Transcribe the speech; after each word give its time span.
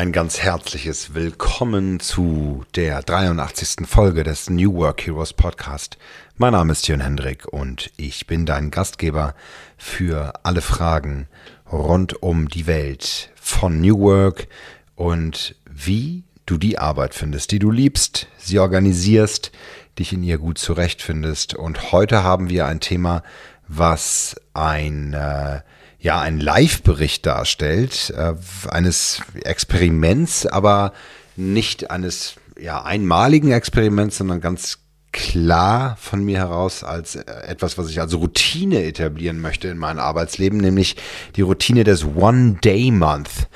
Ein 0.00 0.12
ganz 0.12 0.40
herzliches 0.40 1.12
Willkommen 1.12 2.00
zu 2.00 2.64
der 2.74 3.02
83. 3.02 3.86
Folge 3.86 4.24
des 4.24 4.48
New 4.48 4.72
Work 4.76 5.04
Heroes 5.04 5.34
Podcast. 5.34 5.98
Mein 6.38 6.54
Name 6.54 6.72
ist 6.72 6.88
Jörn 6.88 7.02
Hendrik 7.02 7.46
und 7.46 7.90
ich 7.98 8.26
bin 8.26 8.46
dein 8.46 8.70
Gastgeber 8.70 9.34
für 9.76 10.32
alle 10.42 10.62
Fragen 10.62 11.28
rund 11.70 12.22
um 12.22 12.48
die 12.48 12.66
Welt 12.66 13.28
von 13.34 13.82
New 13.82 13.98
Work 13.98 14.48
und 14.96 15.54
wie 15.70 16.24
du 16.46 16.56
die 16.56 16.78
Arbeit 16.78 17.14
findest, 17.14 17.52
die 17.52 17.58
du 17.58 17.70
liebst, 17.70 18.26
sie 18.38 18.58
organisierst, 18.58 19.52
dich 19.98 20.14
in 20.14 20.22
ihr 20.22 20.38
gut 20.38 20.56
zurechtfindest. 20.56 21.52
Und 21.52 21.92
heute 21.92 22.22
haben 22.22 22.48
wir 22.48 22.64
ein 22.64 22.80
Thema, 22.80 23.22
was 23.68 24.34
ein 24.54 25.12
äh, 25.12 25.60
ja 26.00 26.20
ein 26.20 26.40
Live-Bericht 26.40 27.26
darstellt, 27.26 28.12
äh, 28.16 28.34
eines 28.68 29.22
Experiments, 29.44 30.46
aber 30.46 30.92
nicht 31.36 31.90
eines 31.90 32.34
ja, 32.58 32.82
einmaligen 32.82 33.52
Experiments, 33.52 34.18
sondern 34.18 34.40
ganz 34.40 34.78
klar 35.12 35.96
von 36.00 36.24
mir 36.24 36.38
heraus 36.38 36.84
als 36.84 37.16
äh, 37.16 37.24
etwas, 37.46 37.76
was 37.78 37.90
ich 37.90 38.00
als 38.00 38.14
Routine 38.14 38.84
etablieren 38.84 39.40
möchte 39.40 39.68
in 39.68 39.78
meinem 39.78 39.98
Arbeitsleben, 39.98 40.58
nämlich 40.58 40.96
die 41.36 41.42
Routine 41.42 41.84
des 41.84 42.04
One-Day-Month. 42.04 43.48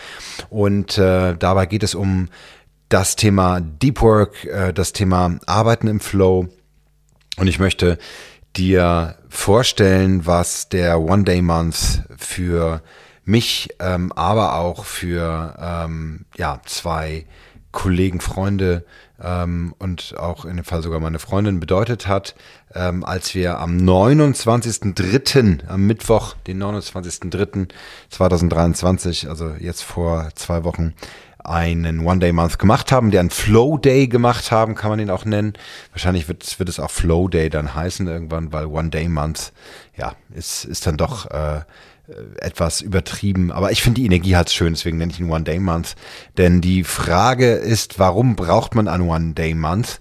Und 0.51 0.99
äh, 0.99 1.37
dabei 1.37 1.67
geht 1.67 1.83
es 1.83 1.95
um 1.95 2.29
das 2.89 3.17
Thema 3.17 3.61
Deep 3.61 4.01
Work, 4.03 4.45
äh, 4.45 4.73
das 4.73 4.93
Thema 4.93 5.39
Arbeiten 5.47 5.87
im 5.87 6.01
Flow. 6.01 6.49
Und 7.37 7.47
ich 7.47 7.59
möchte 7.59 7.99
dir 8.57 9.17
vorstellen, 9.29 10.27
was 10.27 10.69
der 10.69 11.01
One-Day-Month 11.01 12.05
für 12.17 12.83
mich, 13.25 13.71
ähm, 13.81 14.13
aber 14.13 14.55
auch 14.57 14.85
für 14.85 15.57
ähm, 15.59 16.27
ja, 16.37 16.61
zwei 16.65 17.27
Kollegen, 17.73 18.21
Freunde 18.21 18.85
ähm, 19.21 19.75
und 19.79 20.15
auch 20.19 20.45
in 20.45 20.57
dem 20.57 20.65
Fall 20.65 20.83
sogar 20.83 21.01
meine 21.01 21.19
Freundin 21.19 21.59
bedeutet 21.61 22.07
hat, 22.07 22.35
ähm, 22.75 23.03
als 23.05 23.35
wir 23.35 23.59
am 23.59 23.79
29.03., 23.79 25.67
am 25.67 25.87
Mittwoch, 25.87 26.35
den 26.47 26.63
29.03.2023, 26.63 29.29
also 29.29 29.55
jetzt 29.59 29.83
vor 29.83 30.29
zwei 30.35 30.65
Wochen, 30.65 30.95
einen 31.45 32.01
One-Day-Month 32.01 32.59
gemacht 32.59 32.91
haben, 32.91 33.11
der 33.11 33.21
einen 33.21 33.31
Flow-Day 33.31 34.09
gemacht 34.09 34.51
haben, 34.51 34.75
kann 34.75 34.91
man 34.91 34.99
ihn 34.99 35.11
auch 35.11 35.25
nennen. 35.25 35.53
Wahrscheinlich 35.93 36.27
wird, 36.27 36.59
wird 36.59 36.69
es 36.69 36.81
auch 36.81 36.91
Flow-Day 36.91 37.51
dann 37.51 37.75
heißen 37.75 38.07
irgendwann, 38.07 38.53
weil 38.53 38.67
One-Day-Month, 38.67 39.53
ja, 39.97 40.15
ist, 40.35 40.65
ist 40.65 40.87
dann 40.87 40.97
doch 40.97 41.31
äh, 41.31 41.61
etwas 42.41 42.81
übertrieben. 42.81 43.53
Aber 43.53 43.73
ich 43.73 43.83
finde 43.83 44.01
die 44.01 44.07
Energie 44.07 44.37
halt 44.37 44.51
schön, 44.51 44.73
deswegen 44.73 44.99
nenne 44.99 45.13
ich 45.13 45.21
ihn 45.21 45.31
One-Day-Month. 45.31 45.97
Denn 46.37 46.61
die 46.61 46.85
Frage 46.85 47.53
ist, 47.53 47.99
warum 47.99 48.37
braucht 48.37 48.75
man 48.75 48.89
einen 48.89 49.09
One-Day-Month? 49.09 50.01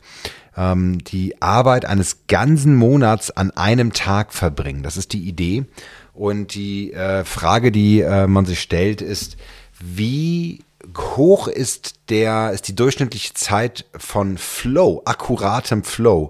Ähm, 0.56 1.04
die 1.04 1.42
Arbeit 1.42 1.86
eines 1.86 2.28
ganzen 2.28 2.76
Monats 2.76 3.32
an 3.32 3.52
einem 3.52 3.94
Tag 3.94 4.34
verbringen. 4.34 4.84
Das 4.84 4.98
ist 4.98 5.14
die 5.14 5.28
Idee. 5.28 5.66
Und 6.14 6.54
die 6.54 6.94
äh, 6.94 7.24
Frage, 7.24 7.72
die 7.72 8.02
äh, 8.02 8.28
man 8.28 8.46
sich 8.46 8.62
stellt, 8.62 9.02
ist, 9.02 9.36
wie 9.80 10.60
hoch 10.98 11.48
ist 11.48 11.96
der, 12.10 12.52
ist 12.52 12.68
die 12.68 12.76
durchschnittliche 12.76 13.34
Zeit 13.34 13.86
von 13.96 14.38
Flow, 14.38 15.02
akkuratem 15.06 15.84
Flow, 15.84 16.30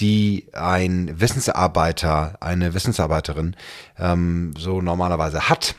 die 0.00 0.46
ein 0.52 1.20
Wissensarbeiter, 1.20 2.36
eine 2.40 2.74
Wissensarbeiterin 2.74 3.56
ähm, 3.98 4.54
so 4.56 4.80
normalerweise 4.80 5.48
hat. 5.48 5.74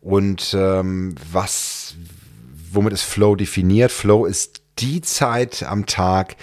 Und 0.00 0.54
ähm, 0.58 1.14
was, 1.30 1.94
womit 2.72 2.94
ist 2.94 3.02
Flow 3.02 3.36
definiert? 3.36 3.92
Flow 3.92 4.24
ist 4.24 4.62
die 4.78 5.02
Zeit 5.02 5.62
am 5.62 5.84
Tag, 5.84 6.36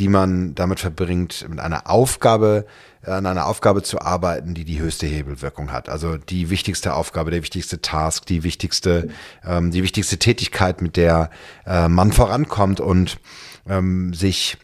die 0.00 0.08
man 0.08 0.54
damit 0.54 0.80
verbringt, 0.80 1.46
mit 1.48 1.60
einer 1.60 1.88
Aufgabe 1.88 2.66
an 3.02 3.24
einer 3.24 3.46
Aufgabe 3.46 3.82
zu 3.82 4.00
arbeiten, 4.00 4.52
die 4.52 4.64
die 4.64 4.80
höchste 4.80 5.06
Hebelwirkung 5.06 5.72
hat. 5.72 5.88
Also 5.88 6.18
die 6.18 6.50
wichtigste 6.50 6.94
Aufgabe, 6.94 7.30
der 7.30 7.42
wichtigste 7.42 7.80
Task, 7.80 8.26
die 8.26 8.42
wichtigste, 8.42 9.08
ähm, 9.44 9.70
die 9.70 9.82
wichtigste 9.82 10.18
Tätigkeit, 10.18 10.82
mit 10.82 10.96
der 10.96 11.30
äh, 11.66 11.88
man 11.88 12.12
vorankommt 12.12 12.78
und 12.80 13.18
ähm, 13.66 14.12
sich 14.12 14.58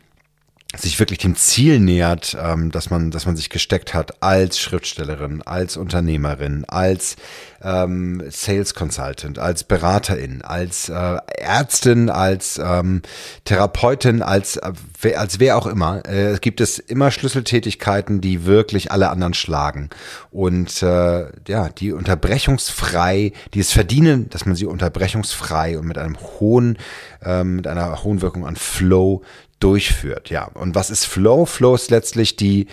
sich 0.83 0.99
wirklich 0.99 1.19
dem 1.19 1.37
Ziel 1.37 1.81
nähert, 1.81 2.37
ähm, 2.41 2.71
dass 2.71 2.91
man, 2.91 3.11
dass 3.11 3.27
man 3.27 3.37
sich 3.37 3.51
gesteckt 3.51 3.95
hat 3.95 4.23
als 4.23 4.59
Schriftstellerin, 4.59 5.43
als 5.43 5.77
Unternehmerin, 5.77 6.65
als 6.67 7.17
ähm, 7.63 8.23
Sales 8.31 8.75
Consultant, 8.75 9.39
als 9.39 9.65
Beraterin, 9.65 10.43
als 10.43 10.89
äh, 10.89 11.17
Ärztin, 11.39 12.11
als 12.11 12.61
ähm, 12.63 13.03
Therapeutin, 13.45 14.23
als 14.23 14.57
äh, 14.57 14.73
als 15.15 15.39
wer 15.39 15.57
auch 15.57 15.67
immer. 15.67 16.05
Äh, 16.07 16.39
gibt 16.41 16.61
es 16.61 16.79
immer 16.79 17.11
Schlüsseltätigkeiten, 17.11 18.21
die 18.21 18.45
wirklich 18.45 18.91
alle 18.91 19.11
anderen 19.11 19.35
schlagen 19.35 19.91
und 20.31 20.83
äh, 20.83 21.27
ja, 21.49 21.69
die 21.69 21.93
unterbrechungsfrei, 21.93 23.33
die 23.55 23.61
es 23.61 23.73
verdienen, 23.73 24.29
dass 24.31 24.47
man 24.47 24.55
sie 24.55 24.67
unterbrechungsfrei 24.67 25.79
und 25.79 25.87
mit 25.87 25.99
einem 25.99 26.17
hohen, 26.19 26.79
ähm, 27.25 27.57
mit 27.57 27.67
einer 27.67 28.03
hohen 28.03 28.23
Wirkung 28.23 28.47
an 28.47 28.57
Flow 28.57 29.23
durchführt. 29.61 30.31
Ja, 30.31 30.45
und 30.45 30.75
was 30.75 30.91
ist 30.91 31.07
Flow? 31.07 31.47
Flow 31.47 31.75
ist 31.75 31.91
letztlich 31.91 32.37
die 32.37 32.67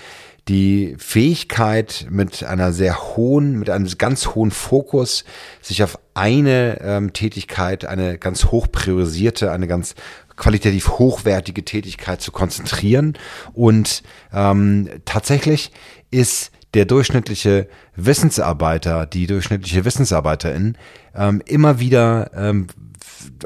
die 0.50 0.96
Fähigkeit 0.98 2.08
mit 2.10 2.44
einer 2.44 2.74
sehr 2.74 3.16
hohen, 3.16 3.60
mit 3.60 3.70
einem 3.70 3.88
ganz 3.98 4.28
hohen 4.28 4.52
Fokus, 4.52 5.24
sich 5.62 5.84
auf 5.84 5.98
eine 6.14 6.82
ähm, 6.82 7.14
Tätigkeit, 7.14 7.86
eine 7.86 8.18
ganz 8.18 8.46
hoch 8.46 8.68
priorisierte, 8.70 9.52
eine 9.52 9.68
ganz 9.68 9.96
qualitativ 10.36 10.90
hochwertige 10.90 11.64
Tätigkeit 11.64 12.22
zu 12.22 12.32
konzentrieren. 12.32 13.18
Und 13.54 14.04
ähm, 14.34 14.90
tatsächlich 15.06 15.72
ist 16.12 16.52
der 16.74 16.86
durchschnittliche 16.86 17.68
Wissensarbeiter, 17.96 19.06
die 19.06 19.28
durchschnittliche 19.28 19.86
Wissensarbeiterin 19.86 20.78
ähm, 21.16 21.42
immer 21.46 21.80
wieder 21.80 22.32
ähm, 22.36 22.68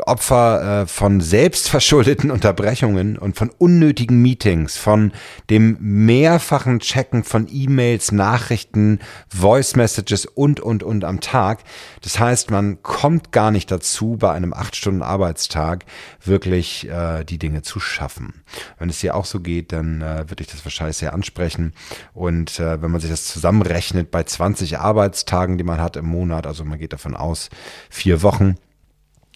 Opfer 0.05 0.81
äh, 0.81 0.87
von 0.87 1.21
selbstverschuldeten 1.21 2.31
Unterbrechungen 2.37 3.17
und 3.17 3.37
von 3.37 3.49
unnötigen 3.57 4.21
Meetings, 4.21 4.77
von 4.77 5.11
dem 5.49 5.77
mehrfachen 5.79 6.79
Checken 6.79 7.23
von 7.23 7.47
E-Mails, 7.49 8.11
Nachrichten, 8.11 8.99
Voice 9.29 9.75
Messages 9.75 10.25
und, 10.25 10.59
und, 10.59 10.83
und 10.83 11.03
am 11.03 11.19
Tag. 11.21 11.63
Das 12.01 12.19
heißt, 12.19 12.51
man 12.51 12.81
kommt 12.83 13.31
gar 13.31 13.51
nicht 13.51 13.71
dazu, 13.71 14.17
bei 14.17 14.31
einem 14.31 14.53
acht 14.53 14.75
Stunden 14.75 15.01
Arbeitstag 15.01 15.85
wirklich 16.23 16.87
äh, 16.89 17.23
die 17.23 17.39
Dinge 17.39 17.61
zu 17.61 17.79
schaffen. 17.79 18.43
Wenn 18.79 18.89
es 18.89 18.99
dir 18.99 19.15
auch 19.15 19.25
so 19.25 19.39
geht, 19.39 19.71
dann 19.71 20.01
äh, 20.01 20.29
würde 20.29 20.43
ich 20.43 20.47
das 20.47 20.65
wahrscheinlich 20.65 20.97
sehr 20.97 21.13
ansprechen. 21.13 21.73
Und 22.13 22.59
äh, 22.59 22.81
wenn 22.81 22.91
man 22.91 23.01
sich 23.01 23.09
das 23.09 23.25
zusammenrechnet 23.25 24.11
bei 24.11 24.23
20 24.23 24.79
Arbeitstagen, 24.79 25.57
die 25.57 25.63
man 25.63 25.81
hat 25.81 25.97
im 25.97 26.05
Monat, 26.05 26.47
also 26.47 26.63
man 26.63 26.79
geht 26.79 26.93
davon 26.93 27.15
aus, 27.15 27.49
vier 27.89 28.21
Wochen, 28.21 28.55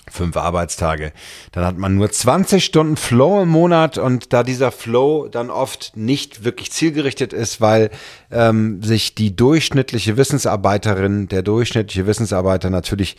fünf 0.09 0.37
Arbeitstage. 0.37 1.13
Dann 1.51 1.65
hat 1.65 1.77
man 1.77 1.95
nur 1.95 2.11
20 2.11 2.63
Stunden 2.63 2.97
Flow 2.97 3.43
im 3.43 3.49
Monat 3.49 3.97
und 3.97 4.33
da 4.33 4.43
dieser 4.43 4.71
Flow 4.71 5.27
dann 5.27 5.49
oft 5.49 5.95
nicht 5.95 6.43
wirklich 6.43 6.71
zielgerichtet 6.71 7.33
ist, 7.33 7.61
weil 7.61 7.91
ähm, 8.31 8.81
sich 8.81 9.15
die 9.15 9.35
durchschnittliche 9.35 10.17
Wissensarbeiterin, 10.17 11.27
der 11.27 11.43
durchschnittliche 11.43 12.07
Wissensarbeiter 12.07 12.69
natürlich 12.69 13.15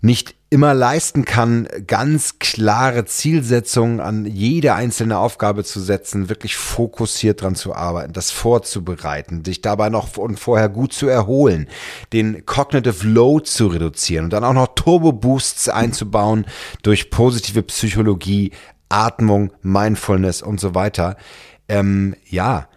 nicht 0.00 0.34
immer 0.52 0.74
leisten 0.74 1.24
kann, 1.24 1.66
ganz 1.86 2.38
klare 2.38 3.06
Zielsetzungen 3.06 4.00
an 4.00 4.26
jede 4.26 4.74
einzelne 4.74 5.16
Aufgabe 5.16 5.64
zu 5.64 5.80
setzen, 5.80 6.28
wirklich 6.28 6.58
fokussiert 6.58 7.40
dran 7.40 7.54
zu 7.54 7.74
arbeiten, 7.74 8.12
das 8.12 8.30
vorzubereiten, 8.30 9.46
sich 9.46 9.62
dabei 9.62 9.88
noch 9.88 10.18
und 10.18 10.38
vorher 10.38 10.68
gut 10.68 10.92
zu 10.92 11.08
erholen, 11.08 11.68
den 12.12 12.44
Cognitive 12.44 13.08
Load 13.08 13.46
zu 13.46 13.68
reduzieren 13.68 14.24
und 14.24 14.34
dann 14.34 14.44
auch 14.44 14.52
noch 14.52 14.74
Turbo 14.74 15.12
Boosts 15.12 15.70
einzubauen 15.70 16.44
durch 16.82 17.08
positive 17.08 17.62
Psychologie, 17.62 18.52
Atmung, 18.90 19.54
Mindfulness 19.62 20.42
und 20.42 20.60
so 20.60 20.74
weiter. 20.74 21.16
Ähm, 21.66 22.14
ja, 22.28 22.68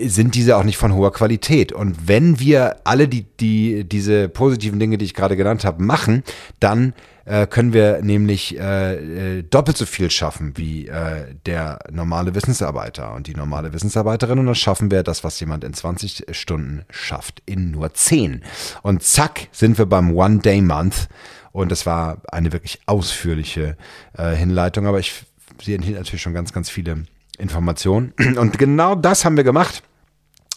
sind 0.00 0.34
diese 0.34 0.56
auch 0.56 0.64
nicht 0.64 0.76
von 0.76 0.94
hoher 0.94 1.12
Qualität. 1.12 1.72
Und 1.72 2.08
wenn 2.08 2.38
wir 2.38 2.76
alle 2.84 3.08
die, 3.08 3.24
die, 3.40 3.84
diese 3.84 4.28
positiven 4.28 4.78
Dinge, 4.78 4.98
die 4.98 5.04
ich 5.04 5.14
gerade 5.14 5.36
genannt 5.36 5.64
habe, 5.64 5.82
machen, 5.82 6.22
dann 6.60 6.92
äh, 7.24 7.46
können 7.46 7.72
wir 7.72 8.02
nämlich 8.02 8.58
äh, 8.58 9.38
äh, 9.38 9.42
doppelt 9.42 9.76
so 9.76 9.86
viel 9.86 10.10
schaffen 10.10 10.52
wie 10.56 10.88
äh, 10.88 11.34
der 11.46 11.78
normale 11.90 12.34
Wissensarbeiter 12.34 13.14
und 13.14 13.26
die 13.26 13.34
normale 13.34 13.72
Wissensarbeiterin. 13.72 14.38
Und 14.38 14.46
dann 14.46 14.54
schaffen 14.54 14.90
wir 14.90 15.02
das, 15.02 15.24
was 15.24 15.40
jemand 15.40 15.64
in 15.64 15.72
20 15.72 16.26
Stunden 16.32 16.84
schafft, 16.90 17.42
in 17.46 17.70
nur 17.70 17.94
10. 17.94 18.42
Und 18.82 19.02
zack, 19.02 19.48
sind 19.52 19.78
wir 19.78 19.86
beim 19.86 20.14
One-Day-Month. 20.14 21.08
Und 21.52 21.70
das 21.70 21.86
war 21.86 22.18
eine 22.30 22.52
wirklich 22.52 22.80
ausführliche 22.86 23.76
äh, 24.18 24.34
Hinleitung, 24.34 24.86
aber 24.86 24.98
ich, 24.98 25.22
enthielt 25.66 25.96
natürlich 25.96 26.20
schon 26.20 26.34
ganz, 26.34 26.52
ganz 26.52 26.68
viele 26.68 27.04
Informationen. 27.38 28.12
Und 28.36 28.58
genau 28.58 28.94
das 28.94 29.24
haben 29.24 29.36
wir 29.36 29.44
gemacht. 29.44 29.82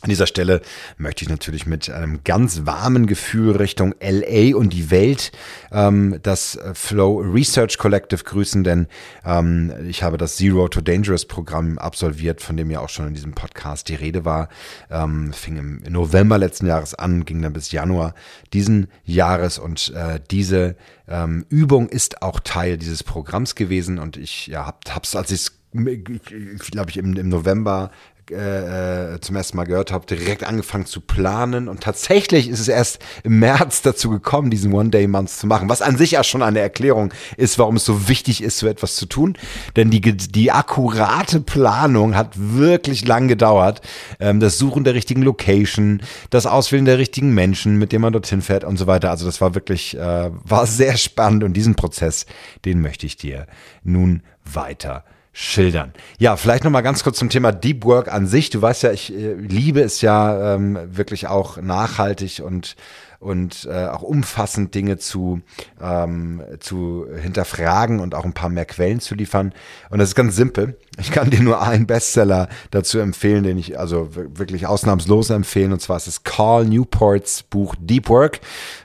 An 0.03 0.09
dieser 0.09 0.27
Stelle 0.27 0.61
möchte 0.99 1.25
ich 1.25 1.29
natürlich 1.29 1.65
mit 1.65 1.89
einem 1.89 2.23
ganz 2.23 2.67
warmen 2.67 3.07
Gefühl 3.07 3.55
Richtung 3.55 3.95
LA 3.99 4.55
und 4.55 4.71
die 4.71 4.91
Welt 4.91 5.31
ähm, 5.71 6.19
das 6.21 6.55
äh, 6.55 6.75
Flow 6.75 7.17
Research 7.17 7.79
Collective 7.79 8.23
grüßen, 8.23 8.63
denn 8.63 8.85
ähm, 9.25 9.73
ich 9.89 10.03
habe 10.03 10.19
das 10.19 10.35
Zero 10.35 10.67
to 10.67 10.81
Dangerous 10.81 11.25
Programm 11.25 11.79
absolviert, 11.79 12.41
von 12.41 12.55
dem 12.57 12.69
ja 12.69 12.79
auch 12.79 12.89
schon 12.89 13.07
in 13.07 13.15
diesem 13.15 13.33
Podcast 13.33 13.89
die 13.89 13.95
Rede 13.95 14.23
war. 14.23 14.49
Ähm, 14.91 15.33
fing 15.33 15.57
im 15.57 15.81
November 15.89 16.37
letzten 16.37 16.67
Jahres 16.67 16.93
an, 16.93 17.25
ging 17.25 17.41
dann 17.41 17.53
bis 17.53 17.71
Januar 17.71 18.13
diesen 18.53 18.89
Jahres 19.03 19.57
und 19.57 19.91
äh, 19.95 20.19
diese 20.29 20.75
ähm, 21.07 21.43
Übung 21.49 21.89
ist 21.89 22.21
auch 22.21 22.39
Teil 22.39 22.77
dieses 22.77 23.01
Programms 23.01 23.55
gewesen 23.55 23.97
und 23.97 24.15
ich 24.15 24.45
ja, 24.45 24.67
hab, 24.67 24.85
hab's, 24.93 25.15
als 25.15 25.31
ich 25.31 25.56
glaube 25.71 26.89
ich, 26.89 26.97
im, 26.97 27.15
im 27.15 27.29
November 27.29 27.91
äh, 28.29 29.13
äh, 29.13 29.21
zum 29.21 29.37
ersten 29.37 29.55
Mal 29.55 29.63
gehört 29.63 29.91
habe, 29.91 30.05
direkt 30.05 30.43
angefangen 30.43 30.85
zu 30.85 30.99
planen. 30.99 31.69
Und 31.69 31.81
tatsächlich 31.81 32.49
ist 32.49 32.59
es 32.59 32.67
erst 32.67 32.99
im 33.23 33.39
März 33.39 33.83
dazu 33.83 34.09
gekommen, 34.09 34.49
diesen 34.49 34.73
One-Day-Month 34.73 35.29
zu 35.29 35.47
machen, 35.47 35.69
was 35.69 35.81
an 35.81 35.97
sich 35.97 36.11
ja 36.11 36.23
schon 36.25 36.43
eine 36.43 36.59
Erklärung 36.59 37.13
ist, 37.37 37.57
warum 37.57 37.77
es 37.77 37.85
so 37.85 38.09
wichtig 38.09 38.43
ist, 38.43 38.57
so 38.57 38.67
etwas 38.67 38.95
zu 38.95 39.05
tun. 39.05 39.37
Denn 39.77 39.89
die, 39.91 40.01
die 40.01 40.51
akkurate 40.51 41.39
Planung 41.39 42.15
hat 42.15 42.33
wirklich 42.35 43.07
lang 43.07 43.29
gedauert. 43.29 43.81
Ähm, 44.19 44.41
das 44.41 44.57
Suchen 44.57 44.83
der 44.83 44.93
richtigen 44.93 45.21
Location, 45.21 46.01
das 46.29 46.45
Auswählen 46.45 46.85
der 46.85 46.97
richtigen 46.97 47.33
Menschen, 47.33 47.77
mit 47.77 47.93
denen 47.93 48.01
man 48.01 48.13
dorthin 48.13 48.41
fährt 48.41 48.65
und 48.65 48.75
so 48.75 48.87
weiter. 48.87 49.09
Also 49.09 49.25
das 49.25 49.39
war 49.39 49.55
wirklich, 49.55 49.97
äh, 49.97 50.31
war 50.43 50.67
sehr 50.67 50.97
spannend 50.97 51.45
und 51.45 51.53
diesen 51.53 51.75
Prozess, 51.75 52.25
den 52.65 52.81
möchte 52.81 53.05
ich 53.05 53.15
dir 53.15 53.47
nun 53.83 54.21
weiter 54.43 55.05
schildern. 55.39 55.93
Ja, 56.17 56.35
vielleicht 56.35 56.63
noch 56.63 56.71
mal 56.71 56.81
ganz 56.81 57.03
kurz 57.03 57.19
zum 57.19 57.29
Thema 57.29 57.51
Deep 57.51 57.85
Work 57.85 58.11
an 58.11 58.25
sich. 58.25 58.49
Du 58.49 58.59
weißt 58.59 58.81
ja, 58.81 58.91
ich 58.91 59.13
äh, 59.13 59.33
liebe 59.33 59.81
es 59.81 60.01
ja 60.01 60.55
ähm, 60.55 60.79
wirklich 60.89 61.27
auch 61.27 61.57
nachhaltig 61.57 62.41
und 62.43 62.75
und 63.19 63.67
äh, 63.69 63.87
auch 63.87 64.01
umfassend 64.01 64.75
Dinge 64.75 64.97
zu, 64.97 65.41
ähm, 65.81 66.41
zu 66.59 67.07
hinterfragen 67.15 67.99
und 67.99 68.15
auch 68.15 68.25
ein 68.25 68.33
paar 68.33 68.49
mehr 68.49 68.65
Quellen 68.65 68.99
zu 68.99 69.15
liefern. 69.15 69.53
Und 69.89 69.99
das 69.99 70.09
ist 70.09 70.15
ganz 70.15 70.35
simpel. 70.35 70.77
Ich 70.99 71.11
kann 71.11 71.29
dir 71.29 71.41
nur 71.41 71.61
einen 71.61 71.85
Bestseller 71.87 72.49
dazu 72.71 72.99
empfehlen, 72.99 73.43
den 73.43 73.57
ich 73.57 73.79
also 73.79 74.09
wirklich 74.15 74.65
ausnahmslos 74.65 75.29
empfehlen. 75.29 75.71
Und 75.73 75.81
zwar 75.81 75.97
ist 75.97 76.07
es 76.07 76.23
Carl 76.23 76.65
Newports 76.65 77.43
Buch 77.43 77.75
Deep 77.79 78.09
Work. 78.09 78.39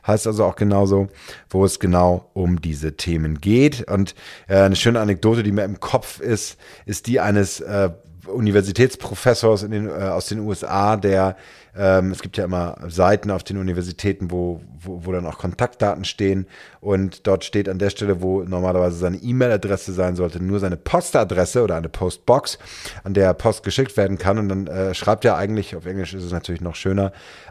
Heißt 0.06 0.26
also 0.26 0.44
auch 0.44 0.56
genauso, 0.56 1.08
wo 1.48 1.64
es 1.64 1.78
genau 1.78 2.30
um 2.34 2.60
diese 2.60 2.96
Themen 2.96 3.40
geht. 3.40 3.90
Und 3.90 4.14
äh, 4.48 4.58
eine 4.58 4.76
schöne 4.76 5.00
Anekdote, 5.00 5.42
die 5.42 5.52
mir 5.52 5.64
im 5.64 5.80
Kopf 5.80 6.20
ist, 6.20 6.58
ist 6.84 7.06
die 7.06 7.20
eines 7.20 7.60
äh, 7.60 7.90
Universitätsprofessors 8.26 9.68
den, 9.68 9.88
äh, 9.88 9.90
aus 9.90 10.26
den 10.26 10.40
USA, 10.40 10.96
der 10.96 11.36
ähm, 11.74 12.10
es 12.10 12.20
gibt 12.20 12.36
ja 12.36 12.44
immer 12.44 12.76
Seiten 12.86 13.30
auf 13.30 13.44
den 13.44 13.56
Universitäten, 13.56 14.30
wo, 14.30 14.60
wo, 14.78 15.06
wo 15.06 15.12
dann 15.12 15.24
auch 15.24 15.38
Kontaktdaten 15.38 16.04
stehen 16.04 16.46
und 16.80 17.26
dort 17.26 17.44
steht 17.44 17.66
an 17.66 17.78
der 17.78 17.88
Stelle, 17.88 18.20
wo 18.20 18.42
normalerweise 18.42 18.98
seine 18.98 19.16
E-Mail-Adresse 19.16 19.94
sein 19.94 20.14
sollte, 20.14 20.42
nur 20.42 20.60
seine 20.60 20.76
Postadresse 20.76 21.62
oder 21.62 21.76
eine 21.76 21.88
Postbox, 21.88 22.58
an 23.04 23.14
der 23.14 23.32
Post 23.32 23.62
geschickt 23.62 23.96
werden 23.96 24.18
kann 24.18 24.38
und 24.38 24.50
dann 24.50 24.66
äh, 24.66 24.94
schreibt 24.94 25.24
er 25.24 25.36
eigentlich, 25.36 25.74
auf 25.74 25.86
Englisch 25.86 26.12
ist 26.12 26.24
es 26.24 26.32
natürlich 26.32 26.60
noch 26.60 26.74
schöner, 26.74 27.10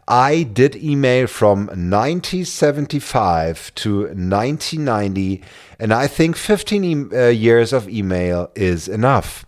I 0.09 0.45
did 0.45 0.75
email 0.75 1.27
from 1.27 1.67
1975 1.69 3.73
to 3.73 4.05
1990 4.05 5.41
and 5.79 5.91
I 5.91 6.07
think 6.07 6.37
15 6.37 6.83
e 6.83 7.07
uh, 7.11 7.31
years 7.31 7.73
of 7.73 7.87
email 7.87 8.49
is 8.53 8.87
enough. 8.87 9.47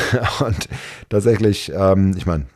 und 0.46 0.68
tatsächlich, 1.08 1.72
ähm, 1.74 2.14
ich 2.16 2.26
meine, 2.26 2.46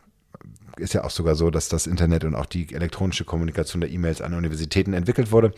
ist 0.77 0.93
ja 0.93 1.03
auch 1.03 1.09
sogar 1.09 1.35
so, 1.35 1.49
dass 1.49 1.69
das 1.69 1.87
Internet 1.87 2.23
und 2.23 2.35
auch 2.35 2.45
die 2.45 2.73
elektronische 2.73 3.25
Kommunikation 3.25 3.81
der 3.81 3.89
E-Mails 3.89 4.21
an 4.21 4.33
Universitäten 4.33 4.93
entwickelt 4.93 5.31
wurde. 5.31 5.53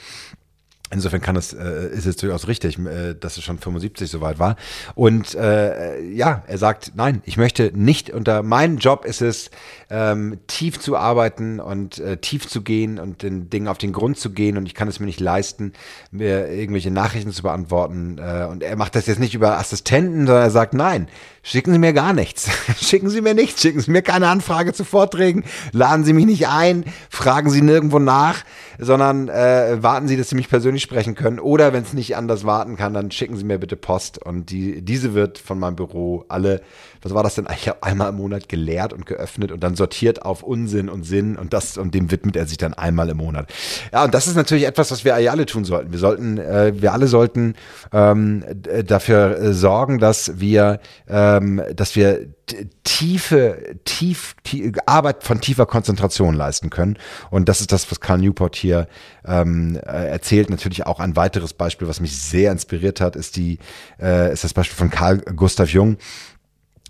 Insofern 0.92 1.22
kann 1.22 1.36
es, 1.36 1.54
äh, 1.54 1.90
ist 1.90 2.08
es 2.08 2.16
durchaus 2.16 2.48
richtig, 2.48 2.80
äh, 2.80 3.14
dass 3.14 3.38
es 3.38 3.44
schon 3.44 3.60
75 3.60 4.10
soweit 4.10 4.40
war. 4.40 4.56
Und 4.96 5.36
äh, 5.36 6.02
ja, 6.02 6.44
er 6.48 6.58
sagt, 6.58 6.94
nein, 6.96 7.22
ich 7.26 7.38
möchte 7.38 7.72
nicht 7.76 8.10
unter, 8.10 8.42
mein 8.42 8.78
Job 8.78 9.06
ist 9.06 9.22
es, 9.22 9.52
ähm, 9.92 10.40
tief 10.48 10.80
zu 10.80 10.98
arbeiten 10.98 11.60
und 11.60 12.00
äh, 12.00 12.18
tief 12.18 12.48
zu 12.48 12.64
gehen 12.64 12.98
und 12.98 13.22
den 13.22 13.52
Dingen 13.52 13.68
auf 13.68 13.78
den 13.78 13.94
Grund 13.94 14.18
zu 14.18 14.32
gehen 14.32 14.58
und 14.58 14.66
ich 14.66 14.74
kann 14.74 14.88
es 14.88 15.00
mir 15.00 15.06
nicht 15.06 15.20
leisten, 15.20 15.74
mir 16.10 16.50
irgendwelche 16.50 16.90
Nachrichten 16.90 17.32
zu 17.32 17.44
beantworten. 17.44 18.18
Äh, 18.18 18.48
und 18.50 18.64
er 18.64 18.76
macht 18.76 18.96
das 18.96 19.06
jetzt 19.06 19.20
nicht 19.20 19.36
über 19.36 19.60
Assistenten, 19.60 20.26
sondern 20.26 20.44
er 20.44 20.52
sagt, 20.52 20.74
nein, 20.74 21.08
schicken 21.50 21.74
Sie 21.74 21.80
mir 21.80 21.94
gar 21.94 22.14
nichts. 22.14 22.50
schicken 22.80 23.10
Sie 23.10 23.22
mir 23.22 23.34
nichts, 23.34 23.62
schicken 23.62 23.80
Sie 23.80 23.90
mir 23.90 24.04
keine 24.04 24.28
Anfrage 24.28 24.72
zu 24.74 24.84
Vorträgen, 24.84 25.44
laden 25.72 26.06
Sie 26.06 26.14
mich 26.14 26.26
nicht 26.26 26.48
ein, 26.48 26.86
fragen 27.10 27.50
Sie 27.50 27.62
nirgendwo 27.62 27.98
nach, 27.98 28.44
sondern 28.78 29.30
äh, 29.30 29.78
warten 29.82 30.08
Sie, 30.08 30.16
dass 30.16 30.30
Sie 30.30 30.36
mich 30.36 30.48
persönlich 30.48 30.84
sprechen 30.84 31.16
können. 31.16 31.40
Oder 31.40 31.74
wenn 31.74 31.84
es 31.84 31.94
nicht 31.94 32.16
anders 32.16 32.46
warten 32.46 32.78
kann, 32.78 32.94
dann 32.94 33.10
schicken 33.12 33.36
Sie 33.36 33.44
mir 33.44 33.58
bitte 33.58 33.76
Post. 33.76 34.24
Und 34.24 34.52
die, 34.52 34.82
diese 34.82 35.14
wird 35.14 35.40
von 35.40 35.60
meinem 35.60 35.76
Büro 35.76 36.24
alle, 36.30 36.62
was 37.02 37.14
war 37.14 37.24
das 37.24 37.36
denn? 37.36 37.48
Ich 37.56 37.68
habe 37.68 37.82
einmal 37.82 38.10
im 38.10 38.16
Monat 38.16 38.48
geleert 38.48 38.94
und 38.94 39.06
geöffnet 39.06 39.52
und 39.52 39.62
dann 39.64 39.76
sortiert 39.76 40.24
auf 40.24 40.44
Unsinn 40.44 40.88
und 40.88 41.04
Sinn 41.04 41.36
und 41.36 41.54
das 41.54 41.78
und 41.78 41.96
dem 41.96 42.12
widmet 42.12 42.36
er 42.36 42.46
sich 42.46 42.58
dann 42.58 42.74
einmal 42.74 43.10
im 43.10 43.18
Monat. 43.18 43.52
Ja, 43.92 44.04
und 44.04 44.14
das 44.14 44.28
ist 44.28 44.36
natürlich 44.36 44.66
etwas, 44.66 44.92
was 44.92 45.04
wir 45.04 45.16
alle 45.16 45.46
tun 45.46 45.66
sollten. 45.66 45.92
Wir 45.92 46.00
sollten, 46.00 46.38
äh, 46.38 46.74
wir 46.76 46.94
alle 46.94 47.08
sollten 47.08 47.56
ähm, 47.92 48.44
dafür 48.86 49.40
äh, 49.40 49.54
sorgen, 49.54 50.00
dass 50.00 50.40
wir, 50.40 50.80
ähm, 51.40 51.62
dass 51.76 51.96
wir 51.96 52.28
tiefe, 52.84 53.76
tief, 53.86 54.36
tief, 54.44 54.74
Arbeit 54.86 55.24
von 55.24 55.40
tiefer 55.40 55.66
Konzentration 55.66 56.34
leisten 56.34 56.70
können. 56.70 56.98
Und 57.30 57.50
das 57.50 57.62
ist 57.62 57.72
das, 57.72 57.90
was 57.92 58.00
Carl 58.00 58.20
Newport 58.20 58.56
hier 58.56 58.88
ähm, 59.26 59.76
äh, 59.76 60.08
erzählt. 60.10 60.50
Natürlich 60.50 60.86
auch 60.86 61.00
ein 61.00 61.16
weiteres 61.16 61.54
Beispiel, 61.54 61.88
was 61.88 62.00
mich 62.00 62.20
sehr 62.20 62.52
inspiriert 62.52 63.02
hat, 63.02 63.16
ist 63.16 63.36
die, 63.36 63.60
äh, 64.00 64.34
ist 64.34 64.44
das 64.44 64.54
Beispiel 64.54 64.78
von 64.78 64.90
Carl 64.90 65.20
Gustav 65.20 65.70
Jung 65.70 65.98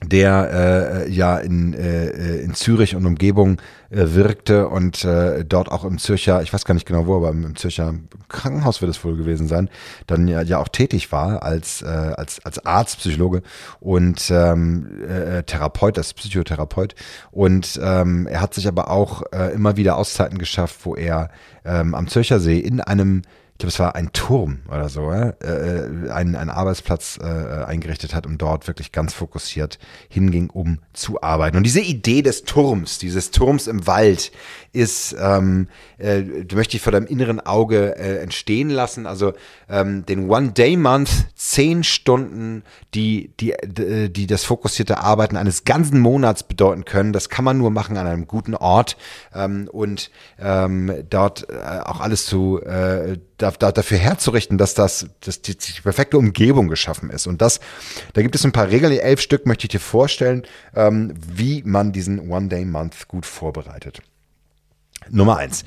der 0.03 1.05
äh, 1.07 1.11
ja 1.11 1.37
in, 1.37 1.73
äh, 1.73 2.37
in 2.37 2.53
Zürich 2.53 2.95
und 2.95 3.05
Umgebung 3.05 3.61
äh, 3.89 4.05
wirkte 4.13 4.69
und 4.69 5.03
äh, 5.03 5.43
dort 5.43 5.69
auch 5.69 5.83
im 5.83 5.97
Zürcher, 5.97 6.41
ich 6.41 6.53
weiß 6.53 6.63
gar 6.63 6.73
nicht 6.73 6.85
genau 6.85 7.05
wo, 7.05 7.17
aber 7.17 7.31
im 7.31 7.55
Zürcher 7.55 7.93
Krankenhaus 8.29 8.81
wird 8.81 8.91
es 8.91 9.03
wohl 9.03 9.17
gewesen 9.17 9.47
sein, 9.47 9.69
dann 10.07 10.27
ja, 10.27 10.41
ja 10.41 10.59
auch 10.59 10.69
tätig 10.69 11.11
war 11.11 11.43
als, 11.43 11.81
äh, 11.81 11.87
als, 11.87 12.43
als 12.45 12.65
Arzt, 12.65 12.99
Psychologe 12.99 13.41
und 13.81 14.31
ähm, 14.31 14.87
äh, 15.07 15.43
Therapeut, 15.43 15.97
als 15.97 16.13
Psychotherapeut. 16.13 16.95
Und 17.31 17.79
ähm, 17.83 18.27
er 18.27 18.41
hat 18.41 18.53
sich 18.53 18.67
aber 18.67 18.89
auch 18.89 19.23
äh, 19.33 19.53
immer 19.53 19.75
wieder 19.75 19.97
Auszeiten 19.97 20.37
geschafft, 20.37 20.79
wo 20.83 20.95
er 20.95 21.29
ähm, 21.65 21.94
am 21.94 22.07
Zürcher 22.07 22.39
See 22.39 22.59
in 22.59 22.79
einem 22.79 23.23
glaube, 23.59 23.69
es 23.69 23.80
war 23.80 23.95
ein 23.95 24.11
Turm 24.13 24.59
oder 24.69 24.89
so, 24.89 25.11
äh, 25.11 25.33
äh, 25.42 26.09
einen, 26.11 26.35
einen 26.35 26.49
Arbeitsplatz 26.49 27.19
äh, 27.21 27.25
eingerichtet 27.25 28.16
hat 28.16 28.25
und 28.25 28.42
dort 28.42 28.68
wirklich 28.68 28.92
ganz 28.92 29.13
fokussiert 29.13 29.80
hinging, 30.07 30.49
um 30.49 30.80
zu 30.94 31.21
arbeiten. 31.21 31.57
Und 31.57 31.63
diese 31.63 31.81
Idee 31.81 32.21
des 32.21 32.44
Turms, 32.44 32.99
dieses 32.99 33.31
Turms 33.31 33.68
im 33.68 33.85
Wald, 33.85 34.31
ist, 34.71 35.16
ähm, 35.19 35.68
äh, 35.97 36.21
du 36.21 36.56
möchtest 36.56 36.73
dich 36.73 36.81
vor 36.81 36.92
deinem 36.92 37.07
inneren 37.07 37.39
Auge 37.39 37.97
äh, 37.97 38.19
entstehen 38.19 38.69
lassen. 38.69 39.06
Also 39.06 39.33
ähm, 39.68 40.06
den 40.06 40.30
One-Day-Month, 40.30 41.28
zehn 41.35 41.83
Stunden, 41.83 42.63
die, 42.94 43.33
die, 43.39 43.54
die 43.66 44.28
das 44.28 44.45
fokussierte 44.45 44.99
Arbeiten 44.99 45.35
eines 45.35 45.66
ganzen 45.66 45.99
Monats 45.99 46.44
bedeuten 46.44 46.85
können, 46.85 47.11
das 47.11 47.30
kann 47.30 47.44
man 47.44 47.57
nur 47.57 47.71
machen 47.71 47.97
an 47.97 48.07
einem 48.07 48.28
guten 48.28 48.56
Ort 48.56 48.95
ähm, 49.33 49.68
und 49.71 50.11
ähm, 50.39 51.04
dort 51.09 51.49
äh, 51.49 51.81
auch 51.83 51.99
alles 51.99 52.25
zu 52.25 52.61
äh, 52.61 53.18
da, 53.39 53.51
da, 53.51 53.71
dafür 53.71 53.97
herzurichten, 53.97 54.57
dass 54.57 54.75
das 54.75 55.07
dass 55.21 55.41
die, 55.41 55.57
die 55.57 55.81
perfekte 55.81 56.17
Umgebung 56.17 56.67
geschaffen 56.67 57.09
ist. 57.09 57.25
Und 57.27 57.41
das, 57.41 57.59
da 58.13 58.21
gibt 58.21 58.35
es 58.35 58.45
ein 58.45 58.51
paar 58.51 58.69
Regeln, 58.69 58.93
elf 58.93 59.21
Stück 59.21 59.45
möchte 59.45 59.65
ich 59.65 59.69
dir 59.69 59.79
vorstellen, 59.79 60.43
ähm, 60.75 61.13
wie 61.17 61.63
man 61.63 61.91
diesen 61.91 62.29
One-Day-Month 62.29 63.07
gut 63.07 63.25
vorbereitet. 63.25 64.01
Nummer 65.09 65.37
eins. 65.37 65.63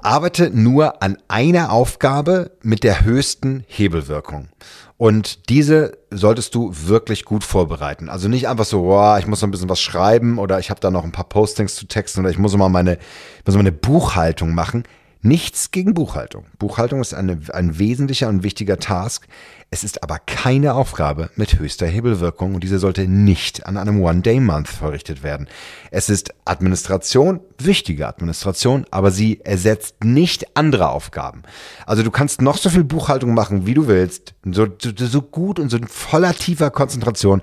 Arbeite 0.00 0.50
nur 0.50 1.02
an 1.02 1.18
einer 1.28 1.72
Aufgabe 1.72 2.52
mit 2.62 2.84
der 2.84 3.04
höchsten 3.04 3.64
Hebelwirkung. 3.66 4.48
Und 4.96 5.48
diese 5.48 5.98
solltest 6.10 6.54
du 6.54 6.70
wirklich 6.72 7.24
gut 7.24 7.42
vorbereiten. 7.42 8.08
Also 8.08 8.28
nicht 8.28 8.48
einfach 8.48 8.64
so, 8.64 8.82
boah, 8.82 9.18
ich 9.18 9.26
muss 9.26 9.42
noch 9.42 9.48
ein 9.48 9.50
bisschen 9.50 9.68
was 9.68 9.80
schreiben 9.80 10.38
oder 10.38 10.60
ich 10.60 10.70
habe 10.70 10.80
da 10.80 10.90
noch 10.90 11.04
ein 11.04 11.12
paar 11.12 11.28
Postings 11.28 11.74
zu 11.74 11.86
texten 11.86 12.20
oder 12.20 12.30
ich 12.30 12.38
muss 12.38 12.56
mal 12.56 12.68
meine, 12.68 12.98
muss 13.44 13.54
mal 13.54 13.60
eine 13.60 13.72
Buchhaltung 13.72 14.54
machen. 14.54 14.84
Nichts 15.26 15.70
gegen 15.70 15.94
Buchhaltung. 15.94 16.44
Buchhaltung 16.58 17.00
ist 17.00 17.14
eine, 17.14 17.38
ein 17.54 17.78
wesentlicher 17.78 18.28
und 18.28 18.42
wichtiger 18.42 18.78
Task. 18.78 19.26
Es 19.70 19.82
ist 19.82 20.02
aber 20.02 20.18
keine 20.18 20.74
Aufgabe 20.74 21.30
mit 21.34 21.58
höchster 21.58 21.86
Hebelwirkung 21.86 22.54
und 22.54 22.62
diese 22.62 22.78
sollte 22.78 23.08
nicht 23.08 23.64
an 23.64 23.78
einem 23.78 24.02
One-Day-Month 24.02 24.68
verrichtet 24.68 25.22
werden. 25.22 25.48
Es 25.90 26.10
ist 26.10 26.34
Administration, 26.44 27.40
wichtige 27.56 28.06
Administration, 28.06 28.84
aber 28.90 29.10
sie 29.10 29.40
ersetzt 29.40 30.04
nicht 30.04 30.58
andere 30.58 30.90
Aufgaben. 30.90 31.42
Also 31.86 32.02
du 32.02 32.10
kannst 32.10 32.42
noch 32.42 32.58
so 32.58 32.68
viel 32.68 32.84
Buchhaltung 32.84 33.32
machen, 33.32 33.64
wie 33.64 33.72
du 33.72 33.86
willst, 33.86 34.34
so, 34.44 34.66
so, 34.78 35.22
gut 35.22 35.58
und 35.58 35.70
so 35.70 35.78
voller 35.88 36.34
tiefer 36.34 36.70
Konzentration. 36.70 37.40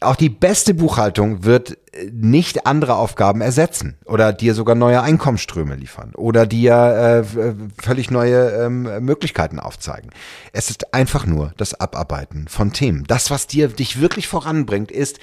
Auch 0.00 0.16
die 0.16 0.30
beste 0.30 0.72
Buchhaltung 0.72 1.44
wird 1.44 1.76
nicht 2.12 2.66
andere 2.66 2.94
Aufgaben 2.94 3.40
ersetzen 3.40 3.96
oder 4.04 4.32
dir 4.32 4.54
sogar 4.54 4.76
neue 4.76 5.02
Einkommensströme 5.02 5.74
liefern 5.74 6.12
oder 6.14 6.46
dir 6.46 7.24
äh, 7.36 7.54
völlig 7.82 8.10
neue 8.10 8.50
ähm, 8.50 9.04
Möglichkeiten 9.04 9.58
aufzeigen. 9.58 10.10
Es 10.52 10.70
ist 10.70 10.94
einfach 10.94 11.26
nur 11.26 11.52
das 11.56 11.80
Abarbeiten 11.80 12.46
von 12.48 12.72
Themen. 12.72 13.04
Das, 13.08 13.30
was 13.30 13.48
dir 13.48 13.68
dich 13.68 14.00
wirklich 14.00 14.28
voranbringt, 14.28 14.92
ist 14.92 15.18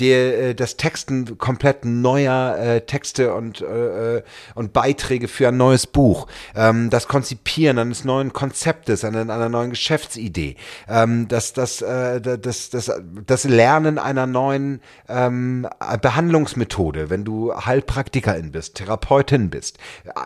der, 0.00 0.38
äh, 0.38 0.54
das 0.54 0.78
Texten 0.78 1.36
komplett 1.36 1.84
neuer 1.84 2.56
äh, 2.58 2.80
Texte 2.80 3.34
und, 3.34 3.60
äh, 3.60 4.22
und 4.54 4.72
Beiträge 4.72 5.28
für 5.28 5.48
ein 5.48 5.58
neues 5.58 5.86
Buch, 5.86 6.28
ähm, 6.54 6.88
das 6.88 7.08
Konzipieren 7.08 7.78
eines 7.78 8.04
neuen 8.04 8.32
Konzeptes, 8.32 9.04
einer, 9.04 9.20
einer 9.20 9.50
neuen 9.50 9.70
Geschäftsidee, 9.70 10.56
ähm, 10.88 11.28
das, 11.28 11.52
das, 11.52 11.82
äh, 11.82 12.20
das, 12.22 12.70
das, 12.70 12.90
das 13.26 13.44
Lernen 13.44 13.98
einer 13.98 14.15
neuen 14.24 14.80
ähm, 15.08 15.68
Behandlungsmethode, 16.00 17.10
wenn 17.10 17.24
du 17.24 17.52
Heilpraktikerin 17.54 18.52
bist, 18.52 18.76
Therapeutin 18.76 19.50
bist, 19.50 19.76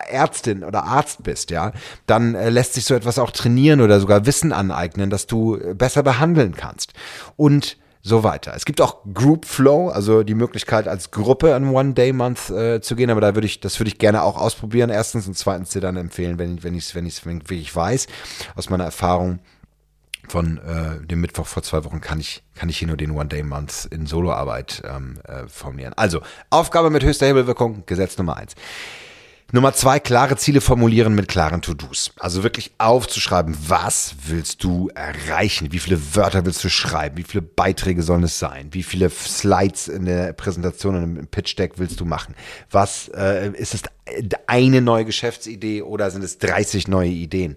Ärztin 0.09 0.63
oder 0.63 0.85
Arzt 0.85 1.25
bist, 1.25 1.51
ja, 1.51 1.73
dann 2.07 2.37
äh, 2.37 2.51
lässt 2.51 2.75
sich 2.75 2.85
so 2.85 2.95
etwas 2.95 3.19
auch 3.19 3.33
trainieren 3.33 3.81
oder 3.81 3.99
sogar 3.99 4.27
Wissen 4.27 4.53
aneignen, 4.53 5.11
dass 5.11 5.27
du 5.27 5.57
äh, 5.57 5.75
besser 5.75 6.05
behandeln 6.05 6.55
kannst. 6.55 6.93
Und 7.37 7.79
so 8.03 8.23
weiter. 8.23 8.55
Es 8.57 8.65
gibt 8.65 8.81
auch 8.81 9.05
Group 9.13 9.45
Flow, 9.45 9.89
also 9.89 10.23
die 10.23 10.35
Möglichkeit 10.35 10.89
als 10.89 11.11
Gruppe 11.11 11.55
an 11.55 11.69
One 11.69 11.93
Day 11.93 12.13
Month 12.13 12.49
äh, 12.51 12.81
zu 12.81 12.97
gehen, 12.97 13.11
aber 13.11 13.21
da 13.21 13.35
würde 13.35 13.47
ich, 13.47 13.61
das 13.61 13.79
würde 13.79 13.89
ich 13.89 13.99
gerne 13.99 14.23
auch 14.23 14.39
ausprobieren. 14.39 14.91
Erstens 14.91 15.27
und 15.27 15.37
zweitens 15.37 15.71
dir 15.71 15.81
dann 15.81 15.97
empfehlen, 15.97 16.39
wenn, 16.39 16.63
wenn 16.63 16.75
ich 16.75 16.87
es, 16.87 16.95
wenn 16.95 17.05
ich 17.05 17.19
es 17.19 17.27
wirklich 17.27 17.75
weiß, 17.75 18.07
aus 18.57 18.71
meiner 18.71 18.85
Erfahrung 18.85 19.41
von 20.31 20.59
äh, 20.59 21.05
dem 21.05 21.21
Mittwoch 21.21 21.47
vor 21.47 21.63
zwei 21.63 21.85
Wochen 21.85 22.01
kann 22.01 22.21
ich, 22.21 22.43
kann 22.55 22.69
ich 22.69 22.79
hier 22.79 22.89
nur 22.89 22.97
den 22.97 23.11
One-Day-Month 23.11 23.89
in 23.91 24.07
Soloarbeit 24.07 24.83
ähm, 24.89 25.19
äh, 25.25 25.49
formulieren. 25.49 25.93
Also, 25.97 26.21
Aufgabe 26.51 26.91
mit 26.91 27.03
höchster 27.03 27.27
Hebelwirkung, 27.27 27.83
Gesetz 27.87 28.17
Nummer 28.17 28.37
eins. 28.37 28.55
Nummer 29.53 29.73
zwei, 29.73 29.99
klare 29.99 30.37
Ziele 30.37 30.61
formulieren 30.61 31.17
mit 31.17 31.27
klaren 31.27 31.61
To-Dos. 31.61 32.13
Also 32.21 32.45
wirklich 32.45 32.71
aufzuschreiben, 32.79 33.57
was 33.67 34.15
willst 34.29 34.63
du 34.63 34.91
erreichen? 34.95 35.73
Wie 35.73 35.81
viele 35.81 36.15
Wörter 36.15 36.45
willst 36.45 36.63
du 36.63 36.69
schreiben? 36.69 37.17
Wie 37.17 37.25
viele 37.25 37.43
Beiträge 37.43 38.05
sollen 38.05 38.23
es 38.23 38.39
sein? 38.39 38.69
Wie 38.71 38.85
viele 38.85 39.11
Slides 39.11 39.89
in 39.89 40.05
der 40.05 40.35
Präsentation 40.35 40.95
und 40.95 41.17
im 41.17 41.27
Pitch 41.27 41.59
Deck 41.59 41.73
willst 41.79 41.99
du 41.99 42.05
machen? 42.05 42.37
Was 42.71 43.09
äh, 43.09 43.51
ist 43.55 43.75
es 43.75 43.83
eine 44.47 44.81
neue 44.81 45.05
Geschäftsidee 45.05 45.83
oder 45.83 46.13
sind 46.13 46.23
es 46.23 46.39
30 46.39 46.87
neue 46.87 47.11
Ideen? 47.11 47.57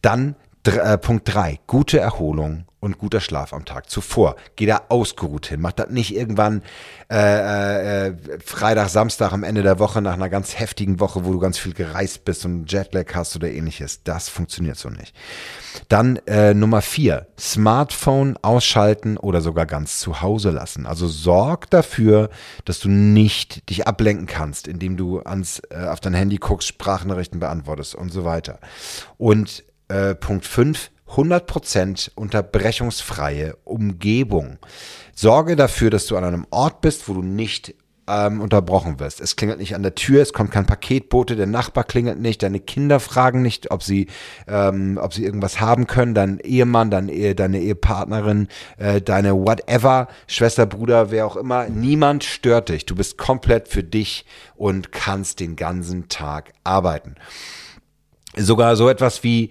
Dann 0.00 0.36
äh, 0.64 0.98
Punkt 0.98 1.32
drei: 1.32 1.60
gute 1.66 1.98
Erholung 1.98 2.66
und 2.82 2.98
guter 2.98 3.20
Schlaf 3.20 3.52
am 3.52 3.64
Tag 3.64 3.88
zuvor. 3.88 4.34
Geh 4.56 4.66
da 4.66 4.82
ausgeruht 4.88 5.46
hin. 5.46 5.60
Mach 5.60 5.70
das 5.70 5.90
nicht 5.90 6.16
irgendwann 6.16 6.62
äh, 7.10 8.08
äh, 8.08 8.14
Freitag, 8.44 8.88
Samstag 8.88 9.32
am 9.32 9.44
Ende 9.44 9.62
der 9.62 9.78
Woche 9.78 10.02
nach 10.02 10.14
einer 10.14 10.28
ganz 10.28 10.58
heftigen 10.58 10.98
Woche, 10.98 11.24
wo 11.24 11.32
du 11.32 11.38
ganz 11.38 11.58
viel 11.58 11.74
gereist 11.74 12.24
bist 12.24 12.44
und 12.44 12.70
Jetlag 12.70 13.06
hast 13.14 13.36
oder 13.36 13.48
ähnliches. 13.48 14.02
Das 14.02 14.28
funktioniert 14.28 14.78
so 14.78 14.88
nicht. 14.88 15.14
Dann 15.88 16.16
äh, 16.26 16.54
Nummer 16.54 16.82
vier, 16.82 17.28
Smartphone 17.38 18.36
ausschalten 18.42 19.16
oder 19.16 19.40
sogar 19.42 19.66
ganz 19.66 20.00
zu 20.00 20.20
Hause 20.20 20.50
lassen. 20.50 20.84
Also 20.84 21.06
sorg 21.06 21.70
dafür, 21.70 22.30
dass 22.64 22.80
du 22.80 22.88
nicht 22.88 23.70
dich 23.70 23.86
ablenken 23.86 24.26
kannst, 24.26 24.66
indem 24.66 24.96
du 24.96 25.20
ans, 25.20 25.62
äh, 25.70 25.86
auf 25.86 26.00
dein 26.00 26.14
Handy 26.14 26.38
guckst, 26.38 26.66
Sprachnachrichten 26.66 27.38
beantwortest 27.38 27.94
und 27.94 28.10
so 28.10 28.24
weiter. 28.24 28.58
Und 29.18 29.62
äh, 29.92 30.14
Punkt 30.14 30.46
5, 30.46 30.90
100% 31.10 32.12
unterbrechungsfreie 32.14 33.56
Umgebung. 33.64 34.58
Sorge 35.14 35.56
dafür, 35.56 35.90
dass 35.90 36.06
du 36.06 36.16
an 36.16 36.24
einem 36.24 36.46
Ort 36.50 36.80
bist, 36.80 37.08
wo 37.08 37.14
du 37.14 37.22
nicht 37.22 37.74
ähm, 38.08 38.40
unterbrochen 38.40 38.98
wirst. 38.98 39.20
Es 39.20 39.36
klingelt 39.36 39.60
nicht 39.60 39.74
an 39.74 39.82
der 39.82 39.94
Tür, 39.94 40.22
es 40.22 40.32
kommt 40.32 40.50
kein 40.50 40.66
Paketbote, 40.66 41.36
der 41.36 41.46
Nachbar 41.46 41.84
klingelt 41.84 42.18
nicht, 42.18 42.42
deine 42.42 42.60
Kinder 42.60 42.98
fragen 42.98 43.42
nicht, 43.42 43.70
ob 43.70 43.82
sie, 43.82 44.08
ähm, 44.48 44.98
ob 45.00 45.12
sie 45.12 45.24
irgendwas 45.24 45.60
haben 45.60 45.86
können, 45.86 46.14
dein 46.14 46.38
Ehemann, 46.40 46.90
dein 46.90 47.08
Ehe, 47.08 47.34
deine 47.34 47.60
Ehepartnerin, 47.60 48.48
äh, 48.78 49.00
deine 49.02 49.34
whatever, 49.34 50.08
Schwester, 50.26 50.66
Bruder, 50.66 51.10
wer 51.10 51.26
auch 51.26 51.36
immer. 51.36 51.68
Niemand 51.68 52.24
stört 52.24 52.70
dich. 52.70 52.86
Du 52.86 52.96
bist 52.96 53.18
komplett 53.18 53.68
für 53.68 53.84
dich 53.84 54.24
und 54.56 54.90
kannst 54.90 55.40
den 55.40 55.54
ganzen 55.54 56.08
Tag 56.08 56.54
arbeiten. 56.64 57.16
Sogar 58.34 58.76
so 58.76 58.88
etwas 58.88 59.22
wie 59.22 59.50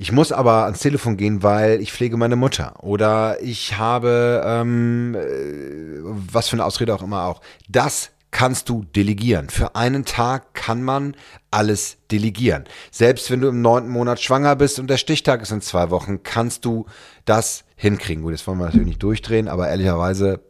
ich 0.00 0.12
muss 0.12 0.32
aber 0.32 0.64
ans 0.64 0.78
Telefon 0.78 1.18
gehen, 1.18 1.42
weil 1.42 1.78
ich 1.82 1.92
pflege 1.92 2.16
meine 2.16 2.34
Mutter. 2.34 2.82
Oder 2.82 3.36
ich 3.42 3.76
habe, 3.76 4.42
ähm, 4.46 5.14
äh, 5.14 6.00
was 6.32 6.48
für 6.48 6.54
eine 6.54 6.64
Ausrede 6.64 6.94
auch 6.94 7.02
immer 7.02 7.24
auch. 7.24 7.42
Das 7.68 8.10
kannst 8.30 8.70
du 8.70 8.86
delegieren. 8.96 9.50
Für 9.50 9.76
einen 9.76 10.06
Tag 10.06 10.54
kann 10.54 10.82
man 10.82 11.14
alles 11.50 11.98
delegieren. 12.10 12.64
Selbst 12.90 13.30
wenn 13.30 13.42
du 13.42 13.48
im 13.48 13.60
neunten 13.60 13.90
Monat 13.90 14.22
schwanger 14.22 14.56
bist 14.56 14.78
und 14.78 14.88
der 14.88 14.96
Stichtag 14.96 15.42
ist 15.42 15.52
in 15.52 15.60
zwei 15.60 15.90
Wochen, 15.90 16.22
kannst 16.22 16.64
du 16.64 16.86
das 17.26 17.64
hinkriegen. 17.76 18.22
Gut, 18.22 18.32
das 18.32 18.46
wollen 18.46 18.56
wir 18.56 18.64
natürlich 18.64 18.86
nicht 18.86 19.02
durchdrehen, 19.02 19.48
aber 19.48 19.68
ehrlicherweise 19.68 20.40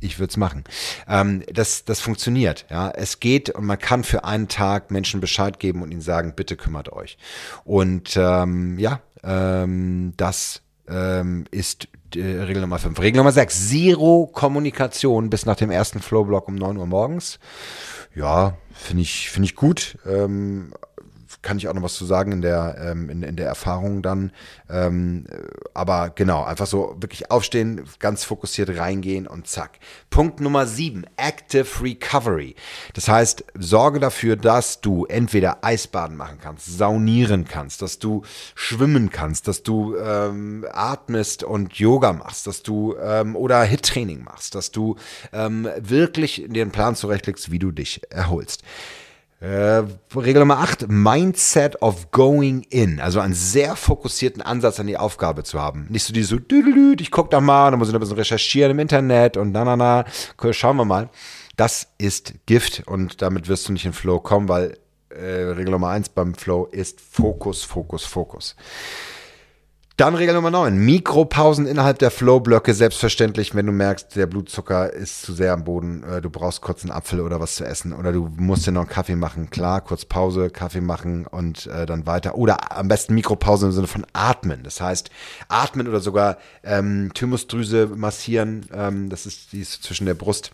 ich 0.00 0.18
würde 0.18 0.30
es 0.30 0.36
machen. 0.36 0.64
Ähm, 1.08 1.42
das, 1.52 1.84
das 1.84 2.00
funktioniert. 2.00 2.66
Ja, 2.70 2.90
es 2.90 3.20
geht 3.20 3.50
und 3.50 3.64
man 3.64 3.78
kann 3.78 4.04
für 4.04 4.24
einen 4.24 4.48
Tag 4.48 4.90
Menschen 4.90 5.20
Bescheid 5.20 5.58
geben 5.58 5.82
und 5.82 5.90
ihnen 5.90 6.00
sagen, 6.00 6.34
bitte 6.36 6.56
kümmert 6.56 6.92
euch. 6.92 7.18
Und 7.64 8.16
ähm, 8.16 8.78
ja, 8.78 9.00
ähm, 9.22 10.12
das 10.16 10.62
ähm, 10.88 11.44
ist 11.50 11.88
äh, 12.14 12.20
Regel 12.20 12.60
Nummer 12.60 12.78
5. 12.78 12.98
Regel 13.00 13.18
Nummer 13.18 13.32
6. 13.32 13.68
Zero 13.68 14.30
Kommunikation 14.32 15.30
bis 15.30 15.46
nach 15.46 15.56
dem 15.56 15.70
ersten 15.70 16.00
Flowblock 16.00 16.48
um 16.48 16.54
9 16.54 16.76
Uhr 16.76 16.86
morgens. 16.86 17.38
Ja, 18.14 18.56
finde 18.72 19.02
ich, 19.02 19.30
finde 19.30 19.46
ich 19.46 19.56
gut. 19.56 19.98
Ähm, 20.06 20.72
kann 21.46 21.58
ich 21.58 21.68
auch 21.68 21.74
noch 21.74 21.84
was 21.84 21.94
zu 21.94 22.04
sagen 22.04 22.32
in 22.32 22.42
der, 22.42 22.76
ähm, 22.80 23.08
in, 23.08 23.22
in 23.22 23.36
der 23.36 23.46
Erfahrung 23.46 24.02
dann. 24.02 24.32
Ähm, 24.68 25.26
aber 25.74 26.10
genau, 26.10 26.42
einfach 26.42 26.66
so 26.66 26.96
wirklich 26.98 27.30
aufstehen, 27.30 27.84
ganz 28.00 28.24
fokussiert 28.24 28.76
reingehen 28.76 29.28
und 29.28 29.46
zack. 29.46 29.78
Punkt 30.10 30.40
Nummer 30.40 30.66
sieben, 30.66 31.04
Active 31.16 31.68
Recovery. 31.80 32.56
Das 32.94 33.08
heißt, 33.08 33.44
sorge 33.56 34.00
dafür, 34.00 34.34
dass 34.34 34.80
du 34.80 35.04
entweder 35.04 35.64
Eisbaden 35.64 36.16
machen 36.16 36.38
kannst, 36.42 36.66
saunieren 36.66 37.44
kannst, 37.44 37.80
dass 37.80 38.00
du 38.00 38.22
schwimmen 38.56 39.10
kannst, 39.10 39.46
dass 39.46 39.62
du 39.62 39.96
ähm, 39.96 40.66
atmest 40.72 41.44
und 41.44 41.74
Yoga 41.74 42.12
machst, 42.12 42.48
dass 42.48 42.64
du 42.64 42.96
ähm, 43.00 43.36
oder 43.36 43.62
Hit-Training 43.62 44.24
machst, 44.24 44.56
dass 44.56 44.72
du 44.72 44.96
ähm, 45.32 45.68
wirklich 45.78 46.44
den 46.48 46.72
Plan 46.72 46.96
zurechtlegst, 46.96 47.52
wie 47.52 47.60
du 47.60 47.70
dich 47.70 48.00
erholst. 48.10 48.64
Äh, 49.40 49.82
Regel 50.14 50.40
Nummer 50.40 50.60
8, 50.60 50.88
Mindset 50.88 51.82
of 51.82 52.10
Going 52.10 52.62
In. 52.70 53.00
Also 53.00 53.20
einen 53.20 53.34
sehr 53.34 53.76
fokussierten 53.76 54.40
Ansatz 54.40 54.80
an 54.80 54.86
die 54.86 54.96
Aufgabe 54.96 55.44
zu 55.44 55.60
haben. 55.60 55.86
Nicht 55.90 56.04
so 56.04 56.12
die 56.14 56.22
so, 56.22 56.38
ich 56.98 57.10
guck 57.10 57.30
da 57.30 57.40
mal, 57.40 57.70
dann 57.70 57.78
muss 57.78 57.88
ich 57.88 57.92
noch 57.92 57.98
ein 57.98 58.00
bisschen 58.00 58.16
recherchieren 58.16 58.70
im 58.70 58.78
Internet 58.78 59.36
und 59.36 59.52
na, 59.52 59.64
na, 59.64 59.76
na. 59.76 60.04
Schauen 60.52 60.76
wir 60.78 60.86
mal. 60.86 61.10
Das 61.56 61.88
ist 61.98 62.34
Gift 62.46 62.84
und 62.86 63.20
damit 63.20 63.48
wirst 63.48 63.68
du 63.68 63.72
nicht 63.72 63.84
in 63.84 63.92
Flow 63.92 64.20
kommen, 64.20 64.48
weil 64.48 64.78
äh, 65.10 65.24
Regel 65.24 65.72
Nummer 65.72 65.88
1 65.88 66.10
beim 66.10 66.34
Flow 66.34 66.66
ist 66.66 67.00
Fokus, 67.00 67.62
Fokus, 67.62 68.04
Fokus. 68.04 68.56
Dann 69.96 70.14
Regel 70.14 70.34
Nummer 70.34 70.50
9. 70.50 70.76
Mikropausen 70.76 71.66
innerhalb 71.66 71.98
der 71.98 72.10
Flow-Blöcke. 72.10 72.74
Selbstverständlich, 72.74 73.54
wenn 73.54 73.64
du 73.64 73.72
merkst, 73.72 74.14
der 74.14 74.26
Blutzucker 74.26 74.92
ist 74.92 75.22
zu 75.22 75.32
sehr 75.32 75.54
am 75.54 75.64
Boden, 75.64 76.02
äh, 76.02 76.20
du 76.20 76.28
brauchst 76.28 76.60
kurz 76.60 76.82
einen 76.82 76.90
Apfel 76.90 77.22
oder 77.22 77.40
was 77.40 77.54
zu 77.54 77.64
essen 77.64 77.94
oder 77.94 78.12
du 78.12 78.28
musst 78.36 78.66
dir 78.66 78.72
noch 78.72 78.82
einen 78.82 78.90
Kaffee 78.90 79.16
machen. 79.16 79.48
Klar, 79.48 79.80
kurz 79.80 80.04
Pause, 80.04 80.50
Kaffee 80.50 80.82
machen 80.82 81.26
und 81.26 81.66
äh, 81.68 81.86
dann 81.86 82.06
weiter. 82.06 82.34
Oder 82.34 82.76
am 82.76 82.88
besten 82.88 83.14
Mikropause 83.14 83.64
im 83.64 83.72
Sinne 83.72 83.86
von 83.86 84.04
atmen. 84.12 84.62
Das 84.64 84.82
heißt, 84.82 85.08
atmen 85.48 85.88
oder 85.88 86.00
sogar 86.00 86.36
ähm, 86.62 87.10
Thymusdrüse 87.14 87.86
massieren. 87.86 88.66
Ähm, 88.74 89.08
das 89.08 89.24
ist, 89.24 89.54
die 89.54 89.60
ist 89.60 89.82
zwischen 89.82 90.04
der 90.04 90.12
Brust 90.12 90.50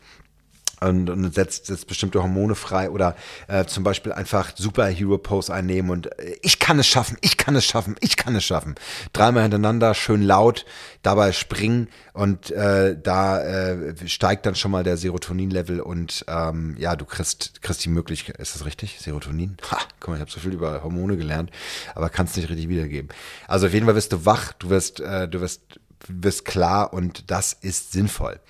und, 0.89 1.11
und 1.11 1.35
setzt, 1.35 1.67
setzt 1.67 1.87
bestimmte 1.87 2.23
Hormone 2.23 2.55
frei 2.55 2.91
oder 2.91 3.17
äh, 3.49 3.65
zum 3.65 3.85
Beispiel 3.85 4.12
einfach 4.12 4.53
Superhero-Pose 4.57 5.53
einnehmen 5.53 5.91
und 5.91 6.19
äh, 6.19 6.37
ich 6.43 6.59
kann 6.59 6.79
es 6.79 6.87
schaffen, 6.87 7.17
ich 7.21 7.37
kann 7.37 7.57
es 7.57 7.65
schaffen, 7.65 7.97
ich 8.01 8.17
kann 8.17 8.35
es 8.35 8.45
schaffen. 8.45 8.75
Dreimal 9.12 9.43
hintereinander, 9.43 9.95
schön 9.95 10.23
laut, 10.23 10.65
dabei 11.03 11.33
springen 11.33 11.89
und 12.12 12.51
äh, 12.51 12.97
da 13.01 13.43
äh, 13.43 13.95
steigt 14.07 14.47
dann 14.47 14.55
schon 14.55 14.71
mal 14.71 14.85
der 14.85 14.97
Serotonin-Level 14.97 15.81
und 15.81 16.25
ähm, 16.29 16.77
ja, 16.79 16.97
du 16.97 17.05
kriegst, 17.05 17.62
kriegst 17.62 17.85
die 17.85 17.89
Möglichkeit, 17.89 18.37
ist 18.39 18.55
das 18.55 18.65
richtig? 18.65 18.99
Serotonin? 19.01 19.57
Ha, 19.71 19.79
guck 20.01 20.11
mal, 20.11 20.15
ich 20.17 20.21
habe 20.21 20.31
so 20.31 20.41
viel 20.41 20.53
über 20.53 20.83
Hormone 20.83 21.17
gelernt, 21.17 21.51
aber 21.95 22.11
kannst 22.11 22.37
nicht 22.37 22.49
richtig 22.49 22.69
wiedergeben. 22.69 23.11
Also 23.49 23.67
auf 23.67 23.75
jeden 23.75 23.87
Fall 23.87 23.95
wirst 23.95 24.12
du 24.12 24.25
wach, 24.25 24.53
du 24.55 24.71
wirst, 24.71 25.01
äh, 25.01 25.29
du 25.29 25.41
wirst, 25.41 25.62
wirst 26.09 26.45
klar 26.45 26.93
und 26.93 27.31
das 27.31 27.53
ist 27.53 27.93
sinnvoll. 27.93 28.41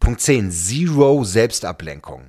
Punkt 0.00 0.20
10, 0.22 0.50
Zero 0.50 1.24
Selbstablenkung. 1.24 2.22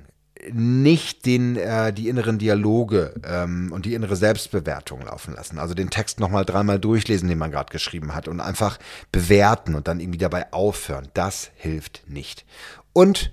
Nicht 0.52 1.24
den, 1.24 1.56
äh, 1.56 1.92
die 1.92 2.08
inneren 2.08 2.38
Dialoge 2.38 3.14
ähm, 3.24 3.70
und 3.72 3.86
die 3.86 3.94
innere 3.94 4.16
Selbstbewertung 4.16 5.02
laufen 5.02 5.34
lassen. 5.34 5.58
Also 5.58 5.74
den 5.74 5.88
Text 5.88 6.20
nochmal 6.20 6.44
dreimal 6.44 6.78
durchlesen, 6.78 7.28
den 7.28 7.38
man 7.38 7.50
gerade 7.50 7.72
geschrieben 7.72 8.14
hat 8.14 8.28
und 8.28 8.40
einfach 8.40 8.78
bewerten 9.12 9.74
und 9.74 9.88
dann 9.88 10.00
irgendwie 10.00 10.18
dabei 10.18 10.52
aufhören. 10.52 11.08
Das 11.14 11.50
hilft 11.54 12.02
nicht. 12.08 12.44
Und 12.92 13.32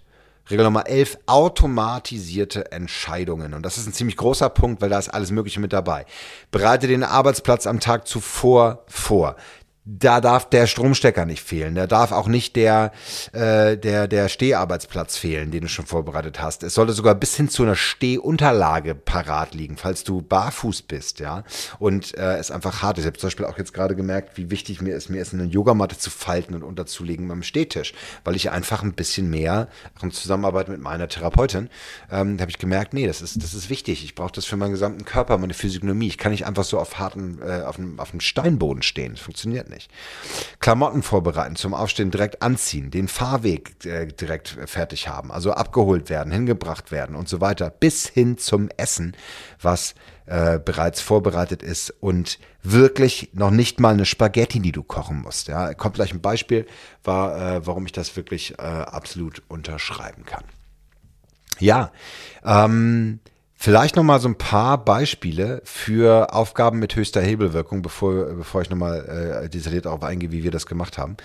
Regel 0.49 0.65
Nummer 0.65 0.87
11, 0.87 1.19
automatisierte 1.27 2.71
Entscheidungen. 2.71 3.53
Und 3.53 3.63
das 3.63 3.77
ist 3.77 3.87
ein 3.87 3.93
ziemlich 3.93 4.17
großer 4.17 4.49
Punkt, 4.49 4.81
weil 4.81 4.89
da 4.89 4.97
ist 4.97 5.09
alles 5.09 5.31
Mögliche 5.31 5.59
mit 5.59 5.73
dabei. 5.73 6.05
Bereite 6.49 6.87
den 6.87 7.03
Arbeitsplatz 7.03 7.67
am 7.67 7.79
Tag 7.79 8.07
zuvor 8.07 8.83
vor 8.87 9.35
da 9.97 10.21
darf 10.21 10.49
der 10.49 10.67
Stromstecker 10.67 11.25
nicht 11.25 11.41
fehlen. 11.41 11.73
Da 11.73 11.87
darf 11.87 12.11
auch 12.11 12.27
nicht 12.27 12.55
der, 12.55 12.91
äh, 13.31 13.75
der, 13.75 14.07
der 14.07 14.29
Steharbeitsplatz 14.29 15.17
fehlen, 15.17 15.49
den 15.51 15.61
du 15.61 15.67
schon 15.67 15.85
vorbereitet 15.87 16.39
hast. 16.41 16.61
Es 16.63 16.75
sollte 16.75 16.93
sogar 16.93 17.15
bis 17.15 17.35
hin 17.35 17.49
zu 17.49 17.63
einer 17.63 17.75
Stehunterlage 17.75 18.93
parat 18.93 19.55
liegen, 19.55 19.77
falls 19.77 20.03
du 20.03 20.21
barfuß 20.21 20.83
bist, 20.83 21.19
ja. 21.19 21.43
Und 21.79 22.15
äh, 22.17 22.37
es 22.37 22.51
einfach 22.51 22.83
hart 22.83 22.97
ist. 22.97 23.05
Ich 23.05 23.07
habe 23.07 23.17
zum 23.17 23.27
Beispiel 23.27 23.45
auch 23.45 23.57
jetzt 23.57 23.73
gerade 23.73 23.95
gemerkt, 23.95 24.37
wie 24.37 24.51
wichtig 24.51 24.81
mir 24.81 24.95
ist, 24.95 25.09
mir 25.09 25.21
ist 25.21 25.33
eine 25.33 25.45
Yogamatte 25.45 25.97
zu 25.97 26.11
falten 26.11 26.53
und 26.53 26.63
unterzulegen 26.63 27.27
beim 27.27 27.41
Stehtisch, 27.41 27.93
weil 28.23 28.35
ich 28.35 28.51
einfach 28.51 28.83
ein 28.83 28.93
bisschen 28.93 29.29
mehr, 29.29 29.69
auch 29.97 30.03
in 30.03 30.11
Zusammenarbeit 30.11 30.69
mit 30.69 30.81
meiner 30.81 31.07
Therapeutin, 31.07 31.69
ähm, 32.11 32.39
habe 32.39 32.51
ich 32.51 32.59
gemerkt, 32.59 32.93
nee, 32.93 33.07
das 33.07 33.21
ist, 33.21 33.41
das 33.41 33.53
ist 33.53 33.69
wichtig. 33.69 34.03
Ich 34.03 34.13
brauche 34.13 34.33
das 34.33 34.45
für 34.45 34.57
meinen 34.57 34.71
gesamten 34.71 35.05
Körper, 35.05 35.37
meine 35.37 35.53
Physiognomie. 35.53 36.07
Ich 36.07 36.17
kann 36.17 36.31
nicht 36.31 36.45
einfach 36.45 36.63
so 36.63 36.77
auf 36.77 36.99
harten, 36.99 37.39
äh, 37.41 37.63
auf 37.63 37.79
einem, 37.79 37.99
auf 37.99 38.11
einem 38.11 38.19
Steinboden 38.19 38.83
stehen. 38.83 39.13
Das 39.13 39.21
funktioniert 39.21 39.69
nicht 39.69 39.78
nicht. 39.79 39.91
Klamotten 40.59 41.01
vorbereiten, 41.03 41.55
zum 41.55 41.73
Aufstehen 41.73 42.11
direkt 42.11 42.41
anziehen, 42.41 42.91
den 42.91 43.07
Fahrweg 43.07 43.85
äh, 43.85 44.07
direkt 44.07 44.57
fertig 44.65 45.07
haben, 45.07 45.31
also 45.31 45.51
abgeholt 45.51 46.09
werden, 46.09 46.31
hingebracht 46.31 46.91
werden 46.91 47.15
und 47.15 47.29
so 47.29 47.39
weiter, 47.41 47.69
bis 47.69 48.07
hin 48.07 48.37
zum 48.37 48.69
Essen, 48.77 49.15
was 49.61 49.95
äh, 50.25 50.59
bereits 50.59 51.01
vorbereitet 51.01 51.63
ist 51.63 51.89
und 52.01 52.39
wirklich 52.61 53.29
noch 53.33 53.51
nicht 53.51 53.79
mal 53.79 53.93
eine 53.93 54.05
Spaghetti, 54.05 54.59
die 54.59 54.71
du 54.71 54.83
kochen 54.83 55.21
musst. 55.21 55.47
Ja, 55.47 55.73
kommt 55.73 55.95
gleich 55.95 56.13
ein 56.13 56.21
Beispiel, 56.21 56.67
war, 57.03 57.55
äh, 57.55 57.65
warum 57.65 57.85
ich 57.85 57.93
das 57.93 58.15
wirklich 58.15 58.59
äh, 58.59 58.61
absolut 58.61 59.41
unterschreiben 59.47 60.25
kann. 60.25 60.43
Ja, 61.59 61.91
ähm, 62.43 63.19
Vielleicht 63.61 63.97
nochmal 63.97 64.21
so 64.21 64.29
ein 64.29 64.37
paar 64.37 64.77
Beispiele 64.77 65.61
für 65.65 66.33
Aufgaben 66.33 66.79
mit 66.79 66.95
höchster 66.95 67.19
Hebelwirkung, 67.19 67.81
bevor, 67.81 68.27
bevor 68.27 68.61
ich 68.61 68.69
nochmal 68.69 69.43
äh, 69.43 69.49
detailliert 69.49 69.85
darauf 69.85 70.01
eingehe, 70.01 70.31
wie 70.31 70.45
wir 70.45 70.51
das 70.51 70.65
gemacht 70.65 70.97
haben. 70.97 71.17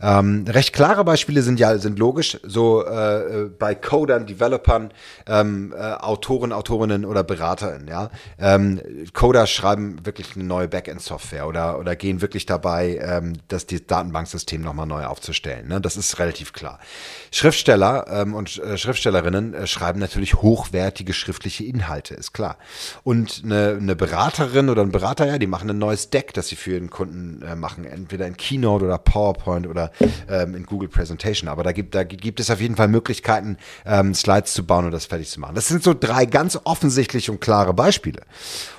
Ähm, 0.00 0.44
recht 0.48 0.72
klare 0.72 1.04
Beispiele 1.04 1.42
sind 1.42 1.58
ja 1.58 1.76
sind 1.78 1.98
logisch, 1.98 2.38
so 2.44 2.84
äh, 2.84 3.48
bei 3.58 3.74
Codern, 3.74 4.26
Developern, 4.26 4.92
ähm, 5.26 5.74
äh, 5.76 5.94
Autoren, 5.94 6.52
Autorinnen 6.52 7.04
oder 7.04 7.24
BeraterInnen. 7.24 7.88
Ja? 7.88 8.10
Ähm, 8.38 8.80
Coder 9.12 9.46
schreiben 9.46 10.04
wirklich 10.04 10.36
eine 10.36 10.44
neue 10.44 10.68
Backend-Software 10.68 11.46
oder, 11.46 11.78
oder 11.78 11.96
gehen 11.96 12.20
wirklich 12.20 12.46
dabei, 12.46 12.98
ähm, 13.02 13.34
das 13.48 13.66
die 13.66 13.84
Datenbanksystem 13.84 14.60
nochmal 14.60 14.86
neu 14.86 15.04
aufzustellen. 15.04 15.68
Ne? 15.68 15.80
Das 15.80 15.96
ist 15.96 16.18
relativ 16.18 16.52
klar. 16.52 16.78
Schriftsteller 17.32 18.06
ähm, 18.08 18.34
und 18.34 18.58
äh, 18.58 18.78
Schriftstellerinnen 18.78 19.54
äh, 19.54 19.66
schreiben 19.66 19.98
natürlich 19.98 20.34
hochwertige 20.34 21.12
schriftliche 21.12 21.64
Inhalte. 21.64 21.78
Inhalte, 21.88 22.14
ist 22.14 22.32
klar. 22.32 22.58
Und 23.02 23.42
eine, 23.44 23.78
eine 23.80 23.96
Beraterin 23.96 24.68
oder 24.68 24.82
ein 24.82 24.90
Berater, 24.90 25.26
ja, 25.26 25.38
die 25.38 25.46
machen 25.46 25.70
ein 25.70 25.78
neues 25.78 26.10
Deck, 26.10 26.34
das 26.34 26.48
sie 26.48 26.56
für 26.56 26.72
ihren 26.72 26.90
Kunden 26.90 27.42
äh, 27.42 27.56
machen, 27.56 27.84
entweder 27.84 28.26
in 28.26 28.36
Keynote 28.36 28.84
oder 28.84 28.98
PowerPoint 28.98 29.66
oder 29.66 29.87
ähm, 30.28 30.54
in 30.54 30.66
Google 30.66 30.88
Presentation. 30.88 31.48
Aber 31.48 31.62
da 31.62 31.72
gibt, 31.72 31.94
da 31.94 32.04
gibt 32.04 32.40
es 32.40 32.50
auf 32.50 32.60
jeden 32.60 32.76
Fall 32.76 32.88
Möglichkeiten, 32.88 33.56
ähm, 33.86 34.14
Slides 34.14 34.52
zu 34.52 34.64
bauen 34.64 34.84
und 34.86 34.92
das 34.92 35.06
fertig 35.06 35.28
zu 35.28 35.40
machen. 35.40 35.54
Das 35.54 35.68
sind 35.68 35.82
so 35.82 35.94
drei 35.94 36.26
ganz 36.26 36.58
offensichtliche 36.64 37.32
und 37.32 37.40
klare 37.40 37.74
Beispiele. 37.74 38.22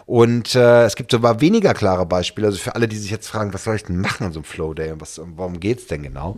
Und 0.09 0.55
äh, 0.55 0.85
es 0.85 0.95
gibt 0.95 1.11
sogar 1.11 1.39
weniger 1.39 1.75
klare 1.75 2.03
Beispiele. 2.03 2.47
Also 2.47 2.57
für 2.57 2.73
alle, 2.73 2.87
die 2.87 2.97
sich 2.97 3.11
jetzt 3.11 3.27
fragen, 3.27 3.53
was 3.53 3.65
soll 3.65 3.75
ich 3.75 3.83
denn 3.83 4.01
machen 4.01 4.25
an 4.25 4.33
so 4.33 4.39
einem 4.39 4.43
Flow 4.43 4.73
Day 4.73 4.91
und 4.91 4.99
was, 5.01 5.21
warum 5.35 5.59
geht's 5.59 5.85
denn 5.85 6.01
genau? 6.01 6.37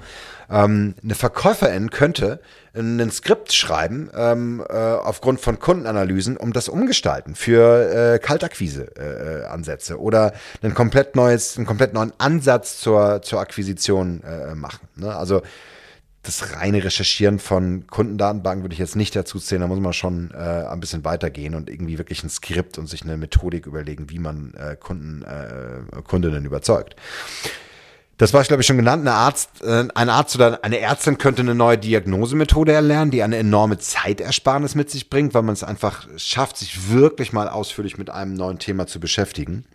Ähm, 0.50 0.94
eine 1.02 1.16
Verkäuferin 1.16 1.90
könnte 1.90 2.42
ein 2.76 3.10
Skript 3.12 3.54
schreiben 3.54 4.10
ähm, 4.14 4.62
äh, 4.68 4.74
aufgrund 4.74 5.40
von 5.40 5.58
Kundenanalysen, 5.58 6.36
um 6.36 6.52
das 6.52 6.68
umgestalten 6.68 7.34
für 7.34 8.16
äh, 8.16 8.20
Kaltakquise-Ansätze 8.20 9.94
äh, 9.94 9.96
oder 9.98 10.34
ein 10.62 10.74
komplett 10.74 11.16
neues, 11.16 11.56
einen 11.56 11.66
komplett 11.66 11.94
neuen 11.94 12.12
Ansatz 12.18 12.78
zur, 12.78 13.22
zur 13.22 13.40
Akquisition 13.40 14.22
äh, 14.24 14.54
machen. 14.54 14.86
Ne? 14.98 15.16
Also 15.16 15.44
das 16.24 16.54
reine 16.54 16.84
Recherchieren 16.84 17.40
von 17.40 17.88
Kundendatenbanken 17.88 18.64
würde 18.64 18.74
ich 18.74 18.80
jetzt 18.80 18.96
nicht 18.96 19.16
dazu 19.16 19.40
zählen. 19.40 19.62
Da 19.62 19.68
muss 19.68 19.80
man 19.80 19.94
schon 19.94 20.32
äh, 20.32 20.38
ein 20.38 20.80
bisschen 20.80 21.04
weitergehen 21.04 21.56
und 21.56 21.70
irgendwie 21.70 21.98
wirklich 21.98 22.24
ein 22.24 22.30
Skript 22.30 22.78
und 22.78 22.88
sich 22.88 23.02
eine 23.04 23.18
Methodik 23.18 23.66
überlegen, 23.66 24.10
wie 24.10 24.20
man 24.20 24.54
äh, 24.54 24.76
Kunden, 24.76 25.24
äh, 25.24 26.02
Kundinnen 26.04 26.46
überzeugt. 26.46 26.96
Das 28.18 28.34
war 28.34 28.42
ich, 28.42 28.48
glaube 28.48 28.62
ich, 28.62 28.68
schon 28.68 28.78
genannt. 28.78 29.02
Eine 29.02 29.16
Arzt, 29.16 29.64
äh, 29.64 29.88
ein 29.96 30.10
Arzt 30.10 30.36
oder 30.36 30.64
eine 30.64 30.80
Ärztin 30.80 31.18
könnte 31.18 31.42
eine 31.42 31.56
neue 31.56 31.80
Diagnosemethode 31.80 32.72
erlernen, 32.72 33.10
die 33.10 33.24
eine 33.24 33.38
enorme 33.38 33.80
Zeitersparnis 33.80 34.76
mit 34.76 34.92
sich 34.92 35.10
bringt, 35.10 35.34
weil 35.34 35.42
man 35.42 35.54
es 35.54 35.64
einfach 35.64 36.08
schafft, 36.18 36.58
sich 36.58 36.92
wirklich 36.92 37.34
mal 37.34 37.50
ausführlich 37.50 37.98
mit 37.98 38.12
einem 38.12 38.36
neuen 38.36 38.60
Thema 38.60 38.86
zu 38.86 39.00
beschäftigen. 39.00 39.66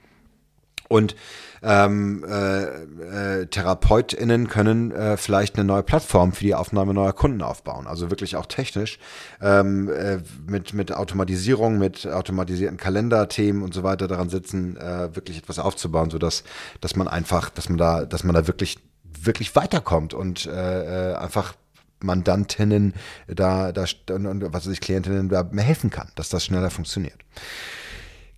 Und 0.89 1.17
ähm, 1.63 2.25
äh, 2.29 3.41
äh, 3.41 3.47
TherapeutInnen 3.47 4.49
können 4.49 4.93
äh, 4.93 5.17
vielleicht 5.17 5.57
eine 5.57 5.65
neue 5.65 5.83
Plattform 5.83 6.33
für 6.33 6.45
die 6.45 6.55
Aufnahme 6.55 6.95
neuer 6.95 7.13
Kunden 7.13 7.43
aufbauen. 7.43 7.87
Also 7.87 8.11
wirklich 8.11 8.37
auch 8.37 8.47
technisch 8.47 8.99
ähm, 9.41 9.91
äh, 9.91 10.19
mit, 10.47 10.75
mit 10.75 10.93
Automatisierung, 10.93 11.79
mit 11.79 12.07
automatisierten 12.07 12.77
Kalenderthemen 12.77 13.63
und 13.63 13.75
so 13.75 13.83
weiter 13.83 14.07
daran 14.07 14.29
sitzen, 14.29 14.77
äh, 14.77 15.15
wirklich 15.17 15.39
etwas 15.39 15.59
aufzubauen, 15.59 16.11
sodass 16.11 16.45
dass 16.81 16.95
man 16.95 17.09
einfach, 17.09 17.51
dass 17.51 17.69
man 17.69 17.79
da, 17.79 18.05
dass 18.05 18.23
man 18.23 18.35
da 18.35 18.47
wirklich, 18.47 18.79
wirklich 19.03 19.57
weiterkommt 19.57 20.15
und 20.15 20.47
äh, 20.47 21.13
äh 21.13 21.15
einfach 21.17 21.55
Mandantinnen 22.01 22.95
da, 23.27 23.73
da 23.73 23.85
und 24.09 24.53
was 24.53 24.67
weiß 24.67 24.73
ich, 24.73 24.81
Klientinnen 24.81 25.31
da 25.31 25.45
mehr 25.45 25.65
helfen 25.65 25.91
kann, 25.91 26.09
dass 26.15 26.29
das 26.29 26.45
schneller 26.45 26.71
funktioniert. 26.71 27.17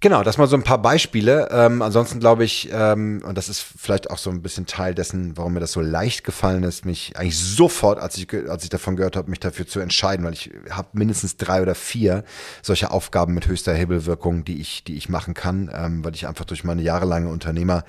Genau, 0.01 0.23
das 0.23 0.39
mal 0.39 0.47
so 0.47 0.55
ein 0.55 0.63
paar 0.63 0.81
Beispiele. 0.81 1.49
Ähm, 1.51 1.83
ansonsten 1.83 2.21
glaube 2.21 2.45
ich, 2.45 2.69
ähm, 2.73 3.21
und 3.25 3.37
das 3.37 3.49
ist 3.49 3.61
vielleicht 3.61 4.11
auch 4.11 4.19
so 4.19 4.31
ein 4.31 4.43
bisschen 4.43 4.65
Teil 4.65 4.95
dessen, 4.95 5.37
warum 5.37 5.55
mir 5.55 5.61
das 5.61 5.73
so 5.73 5.81
leicht 5.81 6.23
gefallen 6.23 6.63
ist, 6.63 6.85
mich 6.85 7.17
eigentlich 7.17 7.37
sofort, 7.37 7.99
als 7.99 8.17
ich, 8.17 8.33
als 8.49 8.63
ich 8.63 8.71
davon 8.71 8.95
gehört 8.95 9.17
habe, 9.17 9.29
mich 9.29 9.41
dafür 9.41 9.67
zu 9.67 9.81
entscheiden, 9.81 10.25
weil 10.25 10.35
ich 10.35 10.53
habe 10.71 10.91
mindestens 10.93 11.37
drei 11.37 11.63
oder 11.63 11.75
vier 11.75 12.23
solche 12.63 12.93
Aufgaben 12.93 13.35
mit 13.35 13.49
höchster 13.49 13.75
Hebelwirkung, 13.75 14.45
die 14.45 14.61
ich, 14.61 14.85
die 14.85 14.97
ich 14.97 15.09
machen 15.09 15.35
kann, 15.35 15.69
ähm, 15.75 16.05
weil 16.05 16.15
ich 16.15 16.29
einfach 16.29 16.45
durch 16.45 16.63
meine 16.63 16.83
jahrelange 16.83 17.29
Unternehmerpraxis 17.29 17.85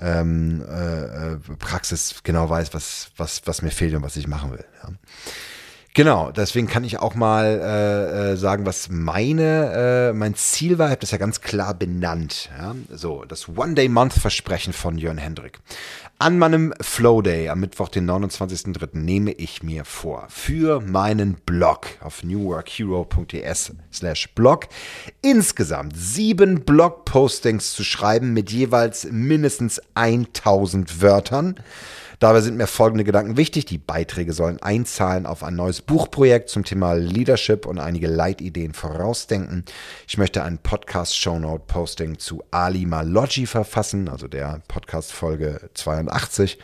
ähm, 0.00 0.62
äh, 0.68 1.56
Praxis 1.58 2.22
genau 2.24 2.50
weiß, 2.50 2.74
was, 2.74 3.12
was, 3.16 3.42
was 3.44 3.62
mir 3.62 3.70
fehlt 3.70 3.94
und 3.94 4.02
was 4.02 4.16
ich 4.16 4.26
machen 4.26 4.50
will. 4.50 4.64
Ja. 4.82 4.90
Genau, 5.94 6.32
deswegen 6.32 6.68
kann 6.68 6.84
ich 6.84 6.98
auch 7.00 7.14
mal 7.14 7.44
äh, 7.44 8.32
äh, 8.32 8.36
sagen, 8.36 8.64
was 8.64 8.88
meine 8.88 10.08
äh, 10.08 10.12
mein 10.14 10.34
Ziel 10.34 10.78
war. 10.78 10.86
Ich 10.86 10.92
habe 10.92 11.00
das 11.00 11.10
ja 11.10 11.18
ganz 11.18 11.42
klar 11.42 11.74
benannt. 11.74 12.48
Ja? 12.56 12.74
So, 12.90 13.26
das 13.26 13.46
One-Day-Month-Versprechen 13.46 14.72
von 14.72 14.96
Jörn 14.96 15.18
Hendrik. 15.18 15.60
An 16.18 16.38
meinem 16.38 16.72
Flow 16.80 17.20
Day 17.20 17.50
am 17.50 17.60
Mittwoch, 17.60 17.90
den 17.90 18.08
29.03. 18.08 18.96
nehme 18.96 19.32
ich 19.32 19.62
mir 19.62 19.84
vor, 19.84 20.28
für 20.30 20.80
meinen 20.80 21.34
Blog 21.34 21.88
auf 22.00 22.22
newworkhero.ts 22.22 23.72
slash 23.92 24.30
blog 24.34 24.68
insgesamt 25.20 25.94
sieben 25.94 26.64
Blog-Postings 26.64 27.74
zu 27.74 27.84
schreiben 27.84 28.32
mit 28.32 28.50
jeweils 28.50 29.04
mindestens 29.10 29.82
1000 29.94 31.02
Wörtern 31.02 31.56
Dabei 32.22 32.40
sind 32.40 32.56
mir 32.56 32.68
folgende 32.68 33.02
Gedanken 33.02 33.36
wichtig. 33.36 33.64
Die 33.66 33.78
Beiträge 33.78 34.32
sollen 34.32 34.62
einzahlen 34.62 35.26
auf 35.26 35.42
ein 35.42 35.56
neues 35.56 35.82
Buchprojekt 35.82 36.50
zum 36.50 36.62
Thema 36.62 36.92
Leadership 36.92 37.66
und 37.66 37.80
einige 37.80 38.06
Leitideen 38.06 38.74
vorausdenken. 38.74 39.64
Ich 40.06 40.18
möchte 40.18 40.44
ein 40.44 40.58
Podcast-Shownote-Posting 40.58 42.20
zu 42.20 42.44
Ali 42.52 42.86
Maloggi 42.86 43.46
verfassen, 43.46 44.08
also 44.08 44.28
der 44.28 44.62
Podcast-Folge 44.68 45.70
82, 45.74 46.60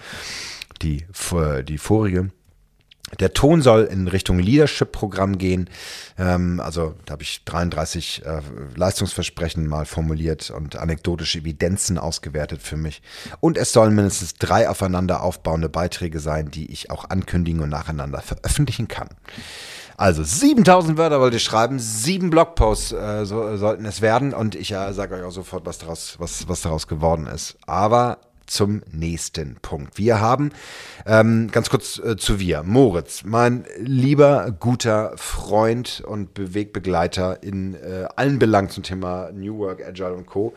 die, 0.80 1.04
die 1.66 1.78
vorige. 1.78 2.30
Der 3.20 3.32
Ton 3.32 3.62
soll 3.62 3.84
in 3.84 4.06
Richtung 4.06 4.38
Leadership-Programm 4.38 5.38
gehen. 5.38 5.70
Ähm, 6.18 6.60
also 6.60 6.94
da 7.06 7.12
habe 7.12 7.22
ich 7.22 7.44
33 7.44 8.22
äh, 8.24 8.40
Leistungsversprechen 8.76 9.66
mal 9.66 9.86
formuliert 9.86 10.50
und 10.50 10.76
anekdotische 10.76 11.38
Evidenzen 11.38 11.98
ausgewertet 11.98 12.62
für 12.62 12.76
mich. 12.76 13.02
Und 13.40 13.56
es 13.56 13.72
sollen 13.72 13.94
mindestens 13.94 14.34
drei 14.34 14.68
aufeinander 14.68 15.22
aufbauende 15.22 15.68
Beiträge 15.68 16.20
sein, 16.20 16.50
die 16.50 16.70
ich 16.70 16.90
auch 16.90 17.08
ankündigen 17.08 17.62
und 17.62 17.70
nacheinander 17.70 18.20
veröffentlichen 18.20 18.88
kann. 18.88 19.08
Also 19.96 20.22
7000 20.22 20.96
Wörter 20.96 21.18
wollte 21.18 21.38
ich 21.38 21.42
schreiben, 21.42 21.80
sieben 21.80 22.30
Blogposts 22.30 22.92
äh, 22.92 23.26
so, 23.26 23.56
sollten 23.56 23.84
es 23.84 24.00
werden 24.00 24.32
und 24.32 24.54
ich 24.54 24.70
äh, 24.70 24.92
sage 24.92 25.16
euch 25.16 25.24
auch 25.24 25.32
sofort, 25.32 25.66
was 25.66 25.78
daraus, 25.78 26.14
was, 26.20 26.46
was 26.46 26.62
daraus 26.62 26.86
geworden 26.86 27.26
ist. 27.26 27.56
Aber 27.66 28.18
zum 28.48 28.82
nächsten 28.90 29.56
Punkt. 29.62 29.98
Wir 29.98 30.20
haben, 30.20 30.50
ähm, 31.06 31.48
ganz 31.52 31.70
kurz 31.70 31.98
äh, 31.98 32.16
zu 32.16 32.40
wir, 32.40 32.62
Moritz, 32.64 33.22
mein 33.24 33.64
lieber, 33.78 34.54
guter 34.58 35.12
Freund 35.16 36.02
und 36.06 36.30
Wegbegleiter 36.34 37.42
in 37.42 37.74
äh, 37.74 38.08
allen 38.16 38.38
Belangen 38.38 38.70
zum 38.70 38.82
Thema 38.82 39.30
New 39.32 39.58
Work, 39.58 39.86
Agile 39.86 40.14
und 40.14 40.26
Co. 40.26 40.54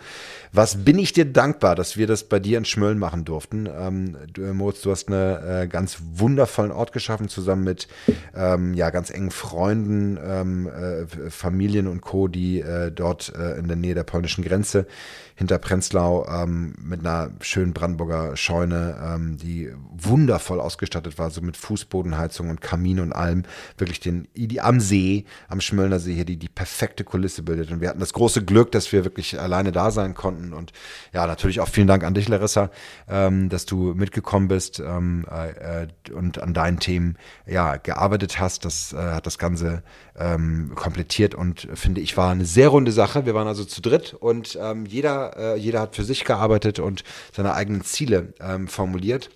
Was 0.51 0.83
bin 0.83 0.97
ich 0.97 1.13
dir 1.13 1.25
dankbar, 1.25 1.75
dass 1.75 1.97
wir 1.97 2.07
das 2.07 2.23
bei 2.23 2.39
dir 2.39 2.57
in 2.57 2.65
Schmölln 2.65 2.97
machen 2.97 3.25
durften. 3.25 3.67
Ähm, 3.67 4.17
du, 4.33 4.41
Moritz, 4.53 4.81
du 4.81 4.91
hast 4.91 5.09
einen 5.09 5.63
äh, 5.63 5.67
ganz 5.67 5.97
wundervollen 6.13 6.71
Ort 6.71 6.93
geschaffen, 6.93 7.27
zusammen 7.27 7.63
mit 7.63 7.87
ähm, 8.35 8.73
ja, 8.73 8.89
ganz 8.89 9.09
engen 9.09 9.31
Freunden, 9.31 10.17
ähm, 10.23 10.67
äh, 10.67 11.29
Familien 11.29 11.87
und 11.87 12.01
Co., 12.01 12.27
die 12.27 12.61
äh, 12.61 12.91
dort 12.91 13.33
äh, 13.35 13.57
in 13.59 13.67
der 13.67 13.77
Nähe 13.77 13.95
der 13.95 14.03
polnischen 14.03 14.43
Grenze 14.43 14.87
hinter 15.35 15.57
Prenzlau 15.57 16.25
ähm, 16.27 16.73
mit 16.81 17.01
einer 17.01 17.31
schönen 17.41 17.73
Brandenburger 17.73 18.35
Scheune, 18.35 18.97
ähm, 19.03 19.37
die 19.37 19.71
wundervoll 19.91 20.59
ausgestattet 20.59 21.17
war, 21.17 21.29
so 21.29 21.41
mit 21.41 21.57
Fußbodenheizung 21.57 22.49
und 22.49 22.61
Kamin 22.61 22.99
und 22.99 23.13
allem. 23.13 23.43
Wirklich 23.77 23.99
den, 23.99 24.27
die, 24.35 24.61
am 24.61 24.79
See, 24.79 25.25
am 25.47 25.61
Schmöllner 25.61 25.99
See 25.99 26.13
hier, 26.13 26.25
die 26.25 26.37
die 26.37 26.49
perfekte 26.49 27.03
Kulisse 27.03 27.43
bildet. 27.43 27.71
Und 27.71 27.81
wir 27.81 27.89
hatten 27.89 27.99
das 27.99 28.13
große 28.13 28.43
Glück, 28.43 28.71
dass 28.71 28.91
wir 28.91 29.03
wirklich 29.03 29.39
alleine 29.39 29.71
da 29.71 29.91
sein 29.91 30.13
konnten. 30.13 30.53
Und 30.53 30.73
ja, 31.13 31.25
natürlich 31.27 31.59
auch 31.59 31.67
vielen 31.67 31.87
Dank 31.87 32.03
an 32.03 32.13
dich, 32.13 32.27
Larissa, 32.27 32.69
ähm, 33.07 33.49
dass 33.49 33.65
du 33.65 33.93
mitgekommen 33.93 34.47
bist 34.47 34.79
ähm, 34.79 35.25
äh, 35.29 35.87
und 36.13 36.41
an 36.41 36.53
deinen 36.53 36.79
Themen 36.79 37.17
ja, 37.45 37.77
gearbeitet 37.77 38.39
hast. 38.39 38.65
Das 38.65 38.93
äh, 38.93 38.97
hat 38.97 39.25
das 39.25 39.37
Ganze 39.37 39.83
ähm, 40.17 40.71
komplettiert 40.75 41.35
und 41.35 41.67
finde 41.73 42.01
ich 42.01 42.17
war 42.17 42.31
eine 42.31 42.45
sehr 42.45 42.69
runde 42.69 42.91
Sache. 42.91 43.25
Wir 43.25 43.33
waren 43.33 43.47
also 43.47 43.63
zu 43.63 43.81
dritt 43.81 44.13
und 44.13 44.57
ähm, 44.61 44.85
jeder, 45.21 45.37
äh, 45.37 45.57
jeder 45.57 45.81
hat 45.81 45.95
für 45.95 46.03
sich 46.03 46.25
gearbeitet 46.25 46.79
und 46.79 47.03
seine 47.31 47.53
eigenen 47.53 47.83
Ziele 47.83 48.33
ähm, 48.39 48.67
formuliert. 48.67 49.29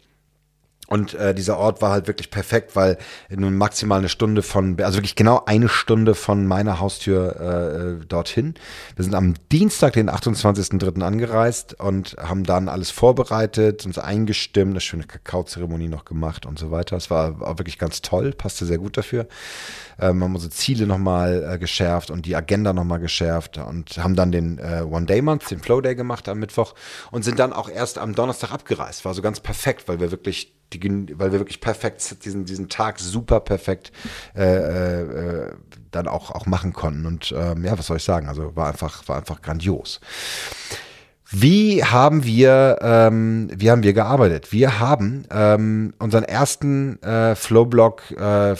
Und 0.88 1.14
äh, 1.16 1.34
dieser 1.34 1.58
Ort 1.58 1.82
war 1.82 1.92
halt 1.92 2.08
wirklich 2.08 2.30
perfekt, 2.30 2.76
weil 2.76 2.98
nur 3.30 3.52
maximal 3.52 4.00
eine 4.00 4.10
Stunde 4.10 4.42
von, 4.42 4.80
also 4.82 4.98
wirklich 4.98 5.16
genau 5.16 5.44
eine 5.46 5.70
Stunde 5.70 6.16
von 6.16 6.46
meiner 6.46 6.80
Haustür 6.80 7.36
äh, 7.40 8.02
äh 8.02 8.06
dorthin. 8.06 8.54
Wir 8.96 9.04
sind 9.04 9.16
am 9.16 9.34
Dienstag, 9.52 9.94
den 9.94 10.10
28.03. 10.10 11.02
angereist 11.02 11.80
und 11.80 12.16
haben 12.20 12.44
dann 12.44 12.70
alles 12.70 12.92
vorbereitet, 12.92 13.86
uns 13.86 13.98
eingestimmt, 13.98 14.72
eine 14.72 14.82
schöne 14.82 15.04
Kakaozeremonie 15.04 15.88
noch 15.88 16.06
gemacht 16.06 16.46
und 16.46 16.60
so 16.60 16.72
weiter. 16.72 16.98
Es 16.98 17.10
war, 17.10 17.40
war 17.40 17.58
wirklich 17.58 17.80
ganz 17.80 18.02
toll, 18.02 18.32
passte 18.32 18.66
sehr 18.66 18.78
gut 18.78 18.98
dafür 18.98 19.28
ähm, 20.00 20.24
haben 20.24 20.36
unsere 20.36 20.52
Ziele 20.52 20.88
nochmal 20.88 21.54
äh, 21.54 21.58
geschärft 21.58 22.12
und 22.12 22.26
die 22.26 22.36
Agenda 22.36 22.74
nochmal 22.74 23.00
geschärft 23.00 23.58
und 23.58 23.98
haben 23.98 24.16
dann 24.16 24.32
den 24.32 24.58
äh, 24.60 24.82
One-Day-Month, 24.82 25.50
den 25.52 25.60
Flow-Day 25.60 25.96
gemacht 25.96 26.28
am 26.28 26.40
Mittwoch 26.40 26.74
und 27.12 27.24
sind 27.24 27.40
dann 27.40 27.54
auch 27.54 27.70
erst 27.70 27.98
am 27.98 28.16
Donnerstag 28.16 28.52
abgereist. 28.52 29.06
War 29.06 29.14
so 29.14 29.22
ganz 29.22 29.40
perfekt, 29.40 29.88
weil 29.88 30.00
wir 30.00 30.12
wirklich 30.12 30.55
die, 30.80 31.20
weil 31.20 31.32
wir 31.32 31.40
wirklich 31.40 31.62
perfekt 31.62 32.24
diesen, 32.26 32.46
diesen 32.46 32.70
Tag 32.70 33.00
super 33.00 33.40
perfekt 33.40 33.92
äh, 34.36 34.44
äh, 34.44 35.54
dann 35.92 36.08
auch, 36.08 36.32
auch 36.32 36.46
machen 36.46 36.74
konnten. 36.74 37.06
Und 37.06 37.34
ähm, 37.36 37.64
ja, 37.64 37.78
was 37.78 37.88
soll 37.88 37.98
ich 37.98 38.04
sagen? 38.04 38.28
Also 38.28 38.56
war 38.56 38.68
einfach, 38.68 39.08
war 39.08 39.18
einfach 39.18 39.42
grandios. 39.42 40.00
Wie 41.32 41.84
haben 41.84 42.24
wir, 42.24 42.78
ähm, 42.82 43.50
wie 43.54 43.72
haben 43.72 43.84
wir 43.84 43.94
gearbeitet? 43.94 44.52
Wir 44.52 44.80
haben 44.80 45.26
ähm, 45.32 45.94
unseren 45.98 46.24
ersten 46.24 47.02
äh, 47.02 47.36
Flowblock, 47.36 48.12
äh, 48.12 48.52
äh, 48.52 48.58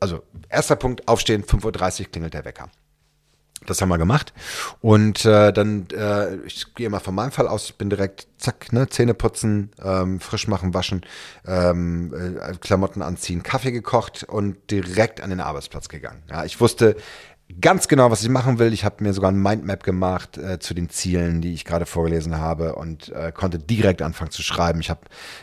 also 0.00 0.22
erster 0.48 0.76
Punkt, 0.76 1.06
aufstehen, 1.06 1.44
5.30 1.44 2.00
Uhr 2.00 2.06
klingelt 2.10 2.34
der 2.34 2.44
Wecker. 2.44 2.68
Das 3.66 3.82
haben 3.82 3.90
wir 3.90 3.98
gemacht. 3.98 4.32
Und 4.80 5.24
äh, 5.26 5.52
dann, 5.52 5.86
äh, 5.90 6.36
ich 6.46 6.74
gehe 6.74 6.88
mal 6.88 7.00
von 7.00 7.14
meinem 7.14 7.30
Fall 7.30 7.46
aus, 7.46 7.66
ich 7.66 7.76
bin 7.76 7.90
direkt, 7.90 8.26
zack, 8.38 8.72
ne, 8.72 8.88
Zähne 8.88 9.12
putzen, 9.12 9.70
ähm, 9.82 10.18
frisch 10.18 10.48
machen, 10.48 10.72
waschen, 10.72 11.02
ähm, 11.46 12.12
äh, 12.14 12.54
Klamotten 12.56 13.02
anziehen, 13.02 13.42
Kaffee 13.42 13.72
gekocht 13.72 14.24
und 14.24 14.70
direkt 14.70 15.20
an 15.20 15.30
den 15.30 15.40
Arbeitsplatz 15.40 15.88
gegangen. 15.88 16.22
Ja, 16.30 16.44
ich 16.44 16.58
wusste, 16.60 16.96
ganz 17.60 17.88
genau, 17.88 18.10
was 18.10 18.22
ich 18.22 18.28
machen 18.28 18.58
will. 18.58 18.72
Ich 18.72 18.84
habe 18.84 19.02
mir 19.02 19.12
sogar 19.12 19.30
ein 19.30 19.40
Mindmap 19.40 19.82
gemacht 19.82 20.38
äh, 20.38 20.58
zu 20.58 20.74
den 20.74 20.88
Zielen, 20.88 21.40
die 21.40 21.52
ich 21.52 21.64
gerade 21.64 21.86
vorgelesen 21.86 22.38
habe 22.38 22.76
und 22.76 23.10
äh, 23.10 23.32
konnte 23.32 23.58
direkt 23.58 24.02
anfangen 24.02 24.30
zu 24.30 24.42
schreiben. 24.42 24.80
Ich 24.80 24.90
habe, 24.90 25.00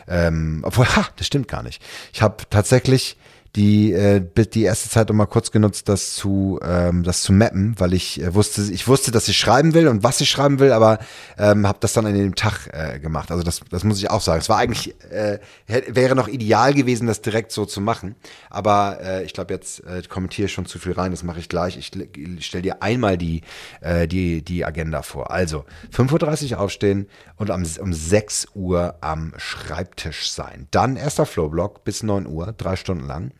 ähm, 0.07 0.61
obwohl, 0.63 0.85
ha, 0.87 1.05
das 1.17 1.27
stimmt 1.27 1.47
gar 1.47 1.63
nicht. 1.63 1.83
Ich 2.13 2.21
habe 2.21 2.37
tatsächlich 2.49 3.17
die, 3.57 3.91
äh, 3.91 4.21
die 4.53 4.63
erste 4.63 4.87
Zeit 4.87 5.11
mal 5.11 5.25
kurz 5.25 5.51
genutzt, 5.51 5.89
das 5.89 6.13
zu, 6.13 6.59
ähm, 6.63 7.01
das 7.01 7.23
zu 7.23 7.33
mappen, 7.33 7.73
weil 7.79 7.93
ich 7.93 8.21
äh, 8.21 8.35
wusste, 8.35 8.61
ich 8.71 8.87
wusste, 8.87 9.09
dass 9.09 9.27
ich 9.27 9.37
schreiben 9.37 9.73
will 9.73 9.87
und 9.87 10.03
was 10.03 10.21
ich 10.21 10.29
schreiben 10.29 10.59
will, 10.59 10.71
aber 10.71 10.99
ähm, 11.39 11.67
habe 11.67 11.79
das 11.81 11.93
dann 11.93 12.05
an 12.05 12.13
dem 12.13 12.35
Tag 12.35 12.69
äh, 12.71 12.99
gemacht. 12.99 13.31
Also 13.31 13.43
das, 13.43 13.61
das 13.71 13.83
muss 13.83 13.97
ich 13.97 14.11
auch 14.11 14.21
sagen. 14.21 14.39
Es 14.39 14.47
war 14.47 14.59
eigentlich, 14.59 14.93
äh, 15.11 15.39
wäre 15.65 16.15
noch 16.15 16.27
ideal 16.27 16.75
gewesen, 16.75 17.07
das 17.07 17.21
direkt 17.21 17.51
so 17.51 17.65
zu 17.65 17.81
machen. 17.81 18.15
Aber 18.51 18.99
äh, 19.01 19.23
ich 19.23 19.33
glaube, 19.33 19.55
jetzt 19.55 19.83
äh, 19.85 20.03
kommentiere 20.07 20.45
ich 20.45 20.53
schon 20.53 20.67
zu 20.67 20.77
viel 20.77 20.91
rein, 20.91 21.09
das 21.09 21.23
mache 21.23 21.39
ich 21.39 21.49
gleich. 21.49 21.77
Ich, 21.77 21.91
ich 22.15 22.45
stelle 22.45 22.61
dir 22.61 22.83
einmal 22.83 23.17
die, 23.17 23.41
äh, 23.81 24.07
die, 24.07 24.43
die 24.43 24.65
Agenda 24.65 25.01
vor. 25.01 25.31
Also 25.31 25.65
5.30 25.95 26.51
Uhr 26.51 26.59
aufstehen 26.59 27.07
und 27.37 27.49
am, 27.49 27.63
um 27.79 27.91
6 27.91 28.49
Uhr 28.53 28.95
am 29.01 29.33
Schreibtisch 29.37 30.29
sein. 30.29 30.67
Dann 30.69 30.95
erster 30.95 31.25
Flowblock 31.25 31.83
bis 31.83 32.03
9 32.03 32.27
Uhr, 32.27 32.53
drei 32.55 32.75
Stunden 32.75 33.07
lang 33.07 33.31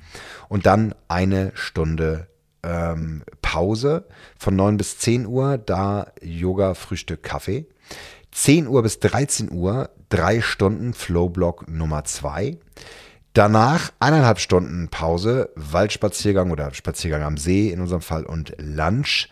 und 0.49 0.65
dann 0.65 0.93
eine 1.07 1.51
Stunde 1.55 2.27
ähm, 2.63 3.23
Pause 3.41 4.07
von 4.37 4.55
9 4.55 4.77
bis 4.77 4.99
10 4.99 5.25
Uhr, 5.25 5.57
da 5.57 6.11
Yoga, 6.21 6.73
Frühstück, 6.73 7.23
Kaffee. 7.23 7.65
10 8.31 8.67
Uhr 8.67 8.83
bis 8.83 8.99
13 8.99 9.51
Uhr, 9.51 9.89
drei 10.09 10.41
Stunden 10.41 10.93
Flowblock 10.93 11.67
Nummer 11.69 12.03
2. 12.03 12.57
Danach 13.33 13.91
eineinhalb 13.99 14.39
Stunden 14.39 14.89
Pause, 14.89 15.49
Waldspaziergang 15.55 16.51
oder 16.51 16.73
Spaziergang 16.73 17.23
am 17.23 17.37
See 17.37 17.69
in 17.69 17.81
unserem 17.81 18.01
Fall 18.01 18.25
und 18.25 18.53
Lunch. 18.57 19.29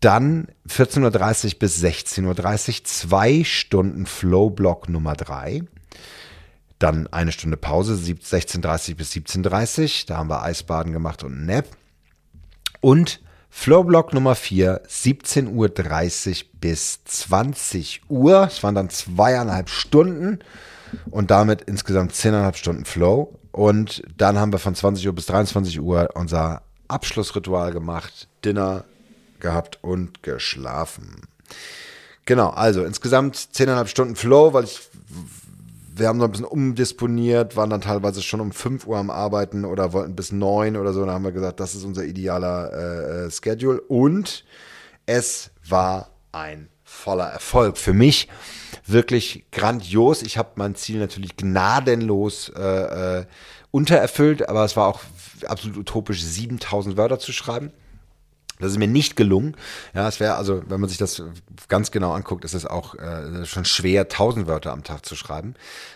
Dann 0.00 0.48
14.30 0.68 1.54
Uhr 1.54 1.58
bis 1.58 1.82
16.30 1.82 2.24
Uhr, 2.68 2.84
zwei 2.84 3.44
Stunden 3.44 4.06
Flowblock 4.06 4.88
Nummer 4.88 5.14
3. 5.14 5.62
Dann 6.78 7.06
eine 7.08 7.32
Stunde 7.32 7.56
Pause, 7.56 7.94
16.30 7.94 8.96
bis 8.96 9.12
17.30 9.12 10.06
Da 10.06 10.18
haben 10.18 10.28
wir 10.28 10.42
Eisbaden 10.42 10.92
gemacht 10.92 11.22
und 11.24 11.32
einen 11.32 11.46
Nap. 11.46 11.66
Und 12.80 13.20
Flowblock 13.48 14.12
Nummer 14.12 14.34
4, 14.34 14.82
17.30 14.86 15.48
Uhr 15.48 16.46
bis 16.60 17.04
20 17.04 18.02
Uhr. 18.08 18.42
Das 18.42 18.62
waren 18.62 18.74
dann 18.74 18.90
zweieinhalb 18.90 19.70
Stunden 19.70 20.40
und 21.10 21.30
damit 21.30 21.62
insgesamt 21.62 22.14
zehneinhalb 22.14 22.56
Stunden 22.56 22.84
Flow. 22.84 23.38
Und 23.52 24.02
dann 24.18 24.38
haben 24.38 24.52
wir 24.52 24.58
von 24.58 24.74
20 24.74 25.06
Uhr 25.06 25.14
bis 25.14 25.26
23 25.26 25.80
Uhr 25.80 26.10
unser 26.14 26.62
Abschlussritual 26.88 27.72
gemacht, 27.72 28.28
Dinner 28.44 28.84
gehabt 29.40 29.78
und 29.82 30.22
geschlafen. 30.22 31.22
Genau, 32.26 32.50
also 32.50 32.84
insgesamt 32.84 33.36
zehneinhalb 33.36 33.88
Stunden 33.88 34.16
Flow, 34.16 34.52
weil 34.52 34.64
ich 34.64 34.80
wir 35.98 36.08
haben 36.08 36.18
noch 36.18 36.26
ein 36.26 36.30
bisschen 36.30 36.46
umdisponiert, 36.46 37.56
waren 37.56 37.70
dann 37.70 37.80
teilweise 37.80 38.22
schon 38.22 38.40
um 38.40 38.52
5 38.52 38.86
Uhr 38.86 38.98
am 38.98 39.10
Arbeiten 39.10 39.64
oder 39.64 39.92
wollten 39.92 40.14
bis 40.14 40.30
9 40.30 40.76
oder 40.76 40.92
so. 40.92 41.00
Dann 41.00 41.14
haben 41.14 41.24
wir 41.24 41.32
gesagt, 41.32 41.58
das 41.58 41.74
ist 41.74 41.84
unser 41.84 42.04
idealer 42.04 42.72
äh, 42.72 43.26
äh, 43.26 43.30
Schedule. 43.30 43.80
Und 43.80 44.44
es 45.06 45.50
war 45.66 46.10
ein 46.32 46.68
voller 46.84 47.26
Erfolg. 47.26 47.78
Für 47.78 47.94
mich 47.94 48.28
wirklich 48.84 49.46
grandios. 49.50 50.22
Ich 50.22 50.36
habe 50.36 50.50
mein 50.56 50.74
Ziel 50.74 50.98
natürlich 50.98 51.36
gnadenlos 51.36 52.50
äh, 52.50 53.20
äh, 53.20 53.26
untererfüllt, 53.70 54.48
aber 54.48 54.64
es 54.64 54.76
war 54.76 54.88
auch 54.88 55.00
absolut 55.46 55.78
utopisch, 55.78 56.22
7000 56.22 56.96
Wörter 56.96 57.18
zu 57.18 57.32
schreiben. 57.32 57.72
Das 58.58 58.72
ist 58.72 58.78
mir 58.78 58.88
nicht 58.88 59.16
gelungen. 59.16 59.56
Ja, 59.94 60.08
es 60.08 60.20
wäre 60.20 60.36
also, 60.36 60.62
wenn 60.68 60.80
man 60.80 60.88
sich 60.88 60.98
das 60.98 61.22
ganz 61.68 61.90
genau 61.90 62.12
anguckt, 62.12 62.44
ist 62.44 62.54
es 62.54 62.66
auch 62.66 62.94
äh, 62.94 63.44
schon 63.44 63.64
schwer, 63.64 64.02
1000 64.02 64.46
Wörter 64.46 64.72
am 64.72 64.84
Tag 64.84 65.04
zu 65.04 65.16
schreiben. 65.16 65.54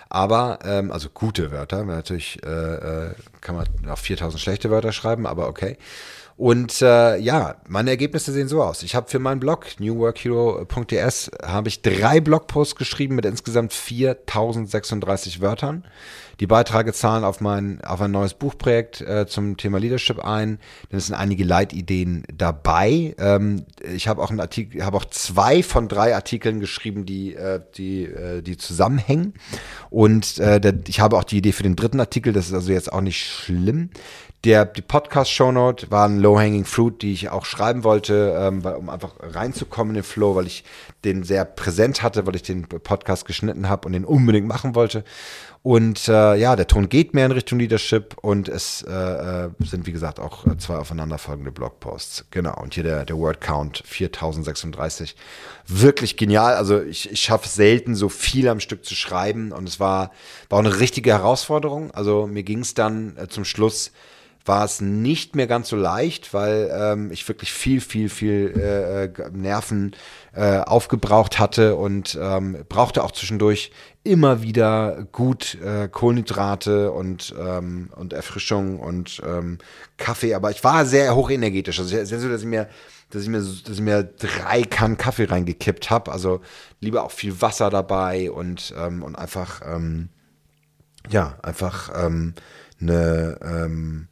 Aber, 0.08 0.58
ähm, 0.64 0.90
also 0.90 1.08
gute 1.08 1.50
Wörter, 1.50 1.84
natürlich 1.84 2.42
äh, 2.44 2.48
äh 2.48 3.14
kann 3.40 3.54
man 3.54 3.66
auch 3.88 3.98
4000 3.98 4.40
schlechte 4.40 4.70
Wörter 4.70 4.92
schreiben, 4.92 5.26
aber 5.26 5.48
okay. 5.48 5.78
Und 6.40 6.80
äh, 6.80 7.18
ja, 7.18 7.56
meine 7.68 7.90
Ergebnisse 7.90 8.32
sehen 8.32 8.48
so 8.48 8.62
aus. 8.62 8.82
Ich 8.82 8.94
habe 8.94 9.10
für 9.10 9.18
meinen 9.18 9.40
Blog 9.40 9.66
newworkhero.ds 9.78 11.32
habe 11.44 11.68
ich 11.68 11.82
drei 11.82 12.20
Blogposts 12.20 12.76
geschrieben 12.76 13.14
mit 13.14 13.26
insgesamt 13.26 13.74
4036 13.74 15.42
Wörtern. 15.42 15.84
Die 16.40 16.46
Beiträge 16.46 16.94
zahlen 16.94 17.24
auf 17.24 17.42
mein, 17.42 17.82
auf 17.84 18.00
ein 18.00 18.12
neues 18.12 18.32
Buchprojekt 18.32 19.02
äh, 19.02 19.26
zum 19.26 19.58
Thema 19.58 19.78
Leadership 19.78 20.24
ein. 20.24 20.58
Denn 20.90 20.96
es 20.96 21.08
sind 21.08 21.14
einige 21.14 21.44
Leitideen 21.44 22.24
dabei. 22.34 23.14
Ähm, 23.18 23.66
ich 23.82 24.08
habe 24.08 24.22
auch 24.22 24.30
einen 24.30 24.40
Artikel, 24.40 24.82
habe 24.82 24.96
auch 24.96 25.04
zwei 25.04 25.62
von 25.62 25.88
drei 25.88 26.14
Artikeln 26.14 26.58
geschrieben, 26.58 27.04
die, 27.04 27.34
äh, 27.34 27.60
die, 27.76 28.04
äh, 28.06 28.40
die 28.40 28.56
zusammenhängen. 28.56 29.34
Und 29.90 30.38
äh, 30.38 30.58
der, 30.58 30.72
ich 30.88 31.00
habe 31.00 31.18
auch 31.18 31.24
die 31.24 31.36
Idee 31.36 31.52
für 31.52 31.64
den 31.64 31.76
dritten 31.76 32.00
Artikel. 32.00 32.32
Das 32.32 32.46
ist 32.46 32.54
also 32.54 32.72
jetzt 32.72 32.90
auch 32.90 33.02
nicht 33.02 33.22
schlimm. 33.22 33.90
Der, 34.44 34.64
die 34.64 34.80
Podcast-Shownote 34.80 35.90
war 35.90 36.08
ein 36.08 36.18
Low-Hanging 36.30 36.64
Fruit, 36.64 37.02
die 37.02 37.12
ich 37.12 37.28
auch 37.28 37.44
schreiben 37.44 37.82
wollte, 37.82 38.36
ähm, 38.38 38.64
um 38.64 38.88
einfach 38.88 39.14
reinzukommen 39.20 39.90
in 39.90 40.02
den 40.02 40.04
Flow, 40.04 40.36
weil 40.36 40.46
ich 40.46 40.64
den 41.04 41.24
sehr 41.24 41.44
präsent 41.44 42.02
hatte, 42.02 42.26
weil 42.26 42.36
ich 42.36 42.42
den 42.42 42.68
Podcast 42.68 43.24
geschnitten 43.24 43.68
habe 43.68 43.86
und 43.86 43.94
den 43.94 44.04
unbedingt 44.04 44.46
machen 44.46 44.76
wollte. 44.76 45.02
Und 45.62 46.08
äh, 46.08 46.36
ja, 46.36 46.56
der 46.56 46.68
Ton 46.68 46.88
geht 46.88 47.12
mehr 47.12 47.26
in 47.26 47.32
Richtung 47.32 47.58
Leadership 47.58 48.16
und 48.22 48.48
es 48.48 48.82
äh, 48.82 48.92
äh 48.92 49.50
sind, 49.58 49.86
wie 49.86 49.92
gesagt, 49.92 50.18
auch 50.18 50.46
äh, 50.46 50.56
zwei 50.56 50.76
aufeinanderfolgende 50.76 51.50
Blogposts. 51.50 52.26
Genau. 52.30 52.58
Und 52.62 52.74
hier 52.74 52.84
der, 52.84 53.04
der 53.04 53.16
Word 53.18 53.40
Count 53.42 53.82
4036. 53.84 55.16
Wirklich 55.66 56.16
genial. 56.16 56.54
Also 56.54 56.80
ich, 56.80 57.10
ich 57.10 57.20
schaffe 57.20 57.48
selten 57.48 57.94
so 57.94 58.08
viel 58.08 58.48
am 58.48 58.60
Stück 58.60 58.86
zu 58.86 58.94
schreiben 58.94 59.52
und 59.52 59.68
es 59.68 59.80
war, 59.80 60.12
war 60.48 60.60
auch 60.60 60.64
eine 60.64 60.80
richtige 60.80 61.10
Herausforderung. 61.10 61.90
Also 61.90 62.26
mir 62.26 62.42
ging 62.42 62.60
es 62.60 62.72
dann 62.72 63.16
äh, 63.18 63.28
zum 63.28 63.44
Schluss 63.44 63.92
war 64.50 64.64
es 64.64 64.80
nicht 64.80 65.36
mehr 65.36 65.46
ganz 65.46 65.68
so 65.68 65.76
leicht, 65.76 66.34
weil 66.34 66.68
ähm, 66.74 67.12
ich 67.12 67.28
wirklich 67.28 67.52
viel, 67.52 67.80
viel, 67.80 68.08
viel 68.08 68.52
äh, 68.56 69.04
äh, 69.04 69.30
Nerven 69.30 69.94
äh, 70.34 70.58
aufgebraucht 70.58 71.38
hatte 71.38 71.76
und 71.76 72.18
ähm, 72.20 72.64
brauchte 72.68 73.04
auch 73.04 73.12
zwischendurch 73.12 73.70
immer 74.02 74.42
wieder 74.42 75.06
gut 75.12 75.56
äh, 75.64 75.86
Kohlenhydrate 75.86 76.90
und, 76.90 77.32
ähm, 77.38 77.90
und 77.94 78.12
Erfrischung 78.12 78.80
und 78.80 79.22
ähm, 79.24 79.58
Kaffee. 79.98 80.34
Aber 80.34 80.50
ich 80.50 80.64
war 80.64 80.84
sehr 80.84 81.14
hochenergetisch. 81.14 81.78
Also 81.78 82.04
sehr 82.04 82.18
so, 82.18 82.28
dass 82.28 82.40
ich 82.40 82.48
mir 82.48 82.68
dass 83.10 83.22
ich 83.22 83.28
mir, 83.28 83.38
dass 83.38 83.74
ich 83.74 83.80
mir 83.80 84.02
drei 84.02 84.62
Kannen 84.62 84.96
Kaffee 84.96 85.26
reingekippt 85.26 85.90
habe. 85.90 86.10
Also 86.10 86.40
lieber 86.80 87.04
auch 87.04 87.12
viel 87.12 87.40
Wasser 87.40 87.70
dabei 87.70 88.32
und, 88.32 88.74
ähm, 88.76 89.04
und 89.04 89.14
einfach, 89.14 89.60
ähm, 89.64 90.08
ja, 91.08 91.38
einfach 91.42 91.90
ähm, 91.94 92.34
eine, 92.80 93.38
ähm, 93.42 94.08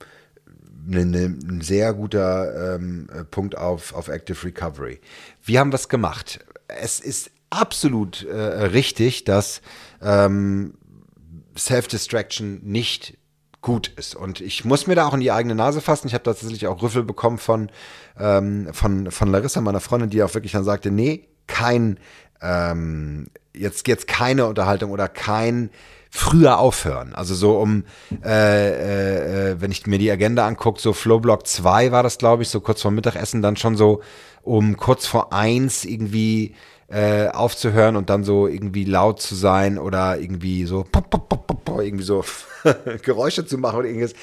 ein 0.88 1.60
sehr 1.60 1.92
guter 1.92 2.74
ähm, 2.76 3.08
Punkt 3.30 3.56
auf, 3.56 3.94
auf 3.94 4.08
Active 4.08 4.44
Recovery. 4.44 5.00
Wir 5.42 5.60
haben 5.60 5.72
was 5.72 5.88
gemacht. 5.88 6.40
Es 6.68 7.00
ist 7.00 7.30
absolut 7.50 8.24
äh, 8.24 8.34
richtig, 8.34 9.24
dass 9.24 9.60
ähm, 10.02 10.74
Self-Distraction 11.56 12.60
nicht 12.62 13.18
gut 13.60 13.88
ist. 13.96 14.14
Und 14.14 14.40
ich 14.40 14.64
muss 14.64 14.86
mir 14.86 14.94
da 14.94 15.06
auch 15.06 15.14
in 15.14 15.20
die 15.20 15.32
eigene 15.32 15.54
Nase 15.54 15.80
fassen. 15.80 16.06
Ich 16.06 16.14
habe 16.14 16.24
tatsächlich 16.24 16.66
auch 16.66 16.80
Rüffel 16.82 17.02
bekommen 17.02 17.38
von, 17.38 17.70
ähm, 18.18 18.68
von, 18.72 19.10
von 19.10 19.28
Larissa, 19.28 19.60
meiner 19.60 19.80
Freundin, 19.80 20.10
die 20.10 20.22
auch 20.22 20.34
wirklich 20.34 20.52
dann 20.52 20.64
sagte, 20.64 20.90
nee, 20.90 21.28
kein, 21.46 21.98
ähm, 22.40 23.28
jetzt, 23.52 23.88
jetzt 23.88 24.06
keine 24.06 24.46
Unterhaltung 24.46 24.90
oder 24.90 25.08
kein 25.08 25.70
früher 26.10 26.58
aufhören. 26.58 27.14
Also 27.14 27.34
so 27.34 27.58
um, 27.58 27.84
äh, 28.24 28.68
äh, 28.68 29.50
äh 29.52 29.60
wenn 29.60 29.70
ich 29.70 29.86
mir 29.86 29.98
die 29.98 30.10
Agenda 30.10 30.46
angucke, 30.46 30.80
so 30.80 30.92
Flowblock 30.92 31.46
2 31.46 31.92
war 31.92 32.02
das, 32.02 32.18
glaube 32.18 32.42
ich, 32.42 32.48
so 32.48 32.60
kurz 32.60 32.82
vor 32.82 32.90
Mittagessen, 32.90 33.42
dann 33.42 33.56
schon 33.56 33.76
so 33.76 34.00
um 34.42 34.76
kurz 34.76 35.06
vor 35.06 35.32
eins 35.32 35.84
irgendwie 35.84 36.54
äh, 36.90 37.28
aufzuhören 37.28 37.96
und 37.96 38.08
dann 38.08 38.24
so 38.24 38.46
irgendwie 38.46 38.84
laut 38.84 39.20
zu 39.20 39.34
sein 39.34 39.78
oder 39.78 40.18
irgendwie 40.18 40.64
so 40.64 40.84
irgendwie 41.80 42.04
so 42.04 42.24
Geräusche 43.02 43.44
zu 43.44 43.58
machen 43.58 43.80
oder 43.80 43.88
irgendwas 43.88 44.14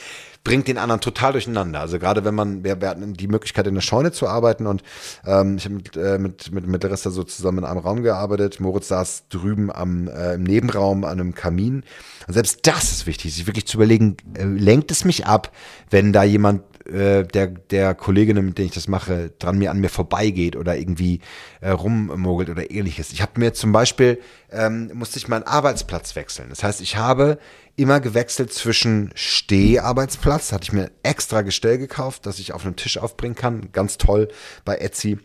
bringt 0.46 0.68
den 0.68 0.78
anderen 0.78 1.02
total 1.02 1.34
durcheinander. 1.34 1.82
Also 1.82 2.00
gerade 2.00 2.24
wenn 2.24 2.36
man, 2.36 2.64
wir, 2.64 2.80
wir 2.80 2.88
hatten 2.88 3.14
die 3.16 3.28
Möglichkeit 3.28 3.68
in 3.68 3.74
der 3.74 3.82
Scheune 3.82 4.14
zu 4.14 4.28
arbeiten 4.30 4.68
und 4.68 4.84
ähm, 5.26 5.58
ich 5.58 5.66
habe 5.66 5.76
mit, 5.76 5.98
äh, 5.98 6.18
mit, 6.20 6.52
mit, 6.54 6.68
mit 6.68 6.84
Larissa 6.84 7.10
so 7.10 7.24
zusammen 7.24 7.58
in 7.60 7.66
einem 7.66 7.80
Raum 7.80 8.04
gearbeitet. 8.04 8.60
Moritz 8.60 8.88
saß 8.88 9.26
drüben 9.30 9.72
am, 9.72 10.08
äh, 10.08 10.36
im 10.36 10.44
Nebenraum 10.44 11.04
an 11.04 11.20
einem 11.20 11.34
Kamin. 11.34 11.84
Und 12.28 12.34
selbst 12.34 12.60
das 12.68 12.92
ist 12.92 13.08
wichtig, 13.08 13.34
sich 13.34 13.48
wirklich 13.48 13.66
zu 13.66 13.78
überlegen, 13.78 14.18
äh, 14.36 14.44
lenkt 14.44 14.92
es 14.92 15.04
mich 15.04 15.26
ab, 15.26 15.52
wenn 15.90 16.14
da 16.14 16.24
jemand 16.24 16.62
äh, 16.88 17.24
der, 17.24 17.48
der 17.48 17.96
Kollegin, 17.96 18.46
mit 18.46 18.60
der 18.60 18.66
ich 18.66 18.72
das 18.72 18.88
mache, 18.88 19.32
dran 19.40 19.58
mir 19.58 19.72
an 19.72 19.80
mir 19.80 19.90
vorbeigeht 19.90 20.56
oder 20.56 20.78
irgendwie 20.78 21.22
äh, 21.62 21.72
rummogelt 21.72 22.52
oder 22.52 22.70
ähnliches. 22.70 23.12
Ich 23.12 23.24
habe 23.24 23.40
mir 23.40 23.54
zum 23.54 23.72
Beispiel, 23.72 24.22
ähm, 24.52 24.92
musste 24.94 25.18
ich 25.18 25.28
meinen 25.28 25.44
Arbeitsplatz 25.44 26.16
wechseln. 26.16 26.50
Das 26.50 26.64
heißt, 26.64 26.82
ich 26.82 26.98
habe 26.98 27.40
immer 27.76 28.00
gewechselt 28.00 28.54
zwischen 28.54 29.12
Steharbeitsplatz, 29.16 30.52
hatte 30.52 30.64
ich 30.64 30.74
mir 30.74 30.92
extra 31.04 31.42
Gestell 31.42 31.78
gekauft, 31.78 32.26
dass 32.26 32.40
ich 32.40 32.54
auf 32.54 32.66
einem 32.66 32.76
Tisch 32.76 32.98
aufbringen 32.98 33.36
kann. 33.36 33.72
Ganz 33.72 33.98
toll 33.98 34.30
bei 34.64 34.78
Etsy 34.78 35.20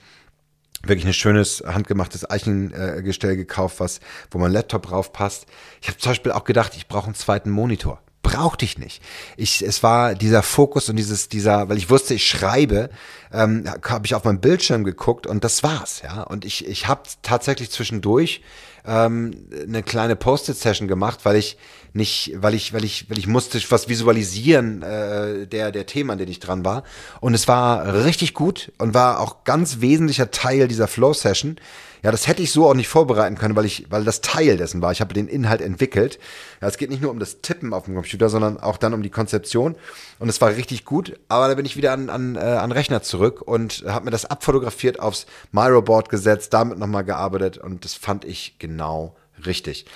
wirklich 0.83 1.07
ein 1.07 1.13
schönes 1.13 1.63
handgemachtes 1.67 2.29
Eichengestell 2.29 3.37
gekauft, 3.37 3.81
was, 3.81 4.01
wo 4.31 4.39
mein 4.39 4.53
Laptop 4.53 4.87
drauf 4.87 5.13
passt. 5.13 5.47
Ich 5.83 5.89
habe 5.89 5.99
zum 5.99 6.13
Beispiel 6.13 6.33
auch 6.33 6.45
gedacht, 6.45 6.73
ich 6.75 6.89
brauche 6.89 7.07
einen 7.07 7.15
zweiten 7.15 7.51
Monitor 7.51 8.01
brauchte 8.23 8.65
ich 8.65 8.79
nicht. 8.79 9.03
Ich, 9.37 9.63
es 9.63 9.83
war 9.83 10.15
dieser 10.15 10.43
Fokus 10.43 10.89
und 10.89 10.97
dieses, 10.97 11.29
dieser, 11.29 11.69
weil 11.69 11.79
ich 11.79 11.91
wusste, 11.91 12.15
ich 12.15 12.29
schreibe, 12.29 12.91
ähm, 13.33 13.65
habe 13.89 14.07
ich 14.07 14.15
auf 14.15 14.25
meinem 14.25 14.41
Bildschirm 14.41 14.85
geguckt 14.85 15.27
und 15.27 15.43
das 15.43 15.63
war's, 15.63 16.03
ja. 16.03 16.23
Und 16.23 16.45
ich, 16.45 16.67
ich 16.67 16.87
habe 16.87 17.03
tatsächlich 17.23 17.71
zwischendurch 17.71 18.43
ähm, 18.91 19.47
eine 19.63 19.85
kleine 19.85 20.17
Post-it-Session 20.17 20.89
gemacht, 20.89 21.21
weil 21.23 21.37
ich 21.37 21.57
nicht, 21.93 22.33
weil 22.37 22.55
ich, 22.55 22.73
weil 22.73 22.85
ich, 22.85 23.09
weil 23.09 23.19
ich 23.19 23.27
musste 23.27 23.61
was 23.71 23.89
visualisieren 23.89 24.83
äh, 24.83 25.47
der 25.47 25.71
der 25.71 25.87
Themen, 25.87 26.11
an 26.11 26.19
denen 26.19 26.31
ich 26.31 26.41
dran 26.41 26.65
war. 26.65 26.83
Und 27.21 27.35
es 27.35 27.47
war 27.47 28.05
richtig 28.05 28.35
gut 28.35 28.73
und 28.79 28.93
war 28.93 29.21
auch 29.21 29.45
ganz 29.45 29.81
wesentlicher 29.81 30.31
Teil 30.31 30.67
dieser 30.67 30.89
Flow-Session. 30.89 31.57
Ja, 32.03 32.11
das 32.11 32.27
hätte 32.27 32.43
ich 32.43 32.53
so 32.53 32.69
auch 32.69 32.75
nicht 32.75 32.89
vorbereiten 32.89 33.37
können, 33.37 33.57
weil 33.57 33.65
ich, 33.65 33.87
weil 33.91 34.05
das 34.05 34.21
Teil 34.21 34.57
dessen 34.57 34.81
war. 34.81 34.93
Ich 34.93 35.01
habe 35.01 35.13
den 35.13 35.29
Inhalt 35.29 35.61
entwickelt. 35.61 36.19
Ja, 36.61 36.69
es 36.69 36.79
geht 36.79 36.91
nicht 36.91 37.03
nur 37.03 37.11
um 37.11 37.19
das 37.19 37.41
Tippen 37.43 37.75
auf 37.75 37.85
dem 37.85 37.95
Computer, 37.95 38.29
sondern 38.29 38.59
auch 38.59 38.79
dann 38.79 38.95
um 38.95 39.03
die 39.03 39.11
Konzeption. 39.11 39.77
Und 40.19 40.29
es 40.29 40.41
war 40.41 40.51
richtig 40.51 40.85
gut. 40.85 41.19
Aber 41.29 41.49
da 41.49 41.55
bin 41.55 41.67
ich 41.67 41.77
wieder 41.77 41.93
an, 41.93 42.09
an, 42.11 42.37
äh, 42.37 42.41
an 42.41 42.73
Rechner 42.73 43.03
zurück 43.03 43.43
und 43.43 43.85
habe 43.87 44.07
mir 44.07 44.11
das 44.11 44.25
abfotografiert, 44.25 45.01
aufs 45.01 45.27
Miro-Board 45.53 46.09
gesetzt, 46.09 46.55
damit 46.55 46.79
nochmal 46.79 47.05
gearbeitet 47.05 47.59
und 47.59 47.85
das 47.85 47.95
fand 47.95 48.25
ich 48.25 48.57
genau 48.59 49.17
richtig. 49.47 49.87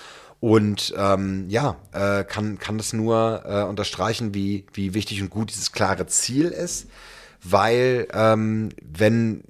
Und 0.40 0.92
ähm, 0.98 1.46
ja, 1.48 1.76
äh, 1.92 2.22
kann, 2.24 2.58
kann 2.58 2.76
das 2.76 2.92
nur 2.92 3.42
äh, 3.46 3.62
unterstreichen, 3.62 4.34
wie, 4.34 4.66
wie 4.74 4.92
wichtig 4.92 5.22
und 5.22 5.30
gut 5.30 5.50
dieses 5.50 5.72
klare 5.72 6.06
Ziel 6.06 6.48
ist, 6.48 6.86
weil 7.42 8.06
ähm, 8.12 8.68
wenn 8.82 9.42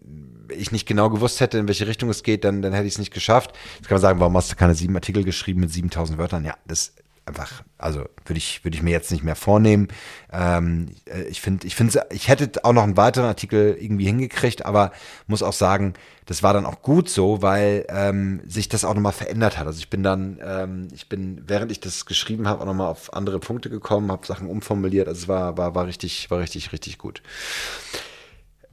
ich 0.48 0.72
nicht 0.72 0.87
genau 0.87 1.11
gewusst 1.11 1.40
hätte, 1.40 1.59
in 1.59 1.68
welche 1.68 1.87
Richtung 1.87 2.11
es 2.11 2.22
geht, 2.22 2.44
dann, 2.44 2.62
dann 2.62 2.72
hätte 2.72 2.87
ich 2.87 2.94
es 2.94 2.98
nicht 2.98 3.12
geschafft. 3.12 3.52
Jetzt 3.76 3.88
kann 3.88 3.96
man 3.96 4.02
sagen, 4.02 4.20
warum 4.20 4.37
hast 4.37 4.50
du 4.50 4.57
keine 4.57 4.74
sieben 4.74 4.94
Artikel 4.94 5.24
geschrieben 5.24 5.61
mit 5.61 5.72
7000 5.72 6.18
Wörtern? 6.18 6.44
Ja, 6.44 6.54
das 6.66 6.92
einfach, 7.26 7.62
also 7.78 8.00
würde 8.24 8.38
ich, 8.38 8.64
würde 8.64 8.76
ich 8.76 8.83
mir 8.83 8.90
jetzt 8.90 9.11
nicht 9.11 9.24
mehr 9.24 9.37
vornehmen. 9.37 9.88
Ähm, 10.33 10.90
äh, 11.07 11.22
ich 11.24 11.40
finde, 11.40 11.66
ich 11.66 11.74
finde, 11.74 12.07
ich 12.11 12.28
hätte 12.28 12.64
auch 12.64 12.72
noch 12.72 12.83
einen 12.83 12.96
weiteren 12.96 13.26
Artikel 13.26 13.76
irgendwie 13.80 14.04
hingekriegt, 14.04 14.66
aber 14.66 14.92
muss 15.26 15.42
auch 15.42 15.52
sagen, 15.52 15.94
das 16.26 16.42
war 16.42 16.52
dann 16.52 16.66
auch 16.66 16.83
gut 16.83 17.09
so, 17.09 17.42
weil 17.42 17.87
ähm, 17.88 18.42
sich 18.46 18.68
das 18.68 18.85
auch 18.85 18.94
nochmal 18.94 19.12
verändert 19.12 19.59
hat. 19.59 19.66
Also 19.66 19.78
ich 19.78 19.90
bin 19.90 20.02
dann, 20.02 20.38
ähm, 20.44 20.88
ich 20.92 21.09
bin, 21.09 21.42
während 21.46 21.72
ich 21.72 21.80
das 21.80 22.07
geschrieben 22.07 22.46
habe, 22.48 22.61
auch 22.62 22.66
nochmal 22.66 22.90
auf 22.90 23.12
andere 23.14 23.38
Punkte 23.38 23.70
gekommen, 23.70 24.12
habe 24.12 24.26
Sachen 24.26 24.48
umformuliert. 24.48 25.09
Also 25.09 25.22
es 25.22 25.28
war, 25.28 25.57
war, 25.57 25.74
war 25.74 25.87
richtig, 25.87 26.30
war 26.30 26.40
richtig, 26.40 26.72
richtig 26.72 26.98
gut. 26.98 27.22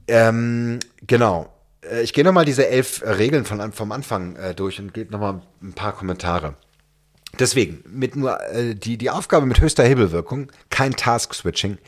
Ähm, 0.08 0.78
genau. 1.06 1.48
Äh, 1.82 2.02
ich 2.02 2.12
gehe 2.12 2.24
nochmal 2.24 2.44
diese 2.44 2.66
elf 2.68 3.02
Regeln 3.02 3.44
von, 3.44 3.72
vom 3.72 3.92
Anfang 3.92 4.36
äh, 4.36 4.54
durch 4.54 4.78
und 4.78 4.94
gebe 4.94 5.12
nochmal 5.12 5.42
ein 5.62 5.72
paar 5.72 5.92
Kommentare. 5.92 6.56
Deswegen, 7.38 7.82
mit 7.86 8.16
nur 8.16 8.40
äh, 8.50 8.74
die, 8.74 8.98
die 8.98 9.10
Aufgabe 9.10 9.46
mit 9.46 9.60
höchster 9.60 9.84
Hebelwirkung, 9.84 10.52
kein 10.70 10.94
Task-Switching. 10.94 11.78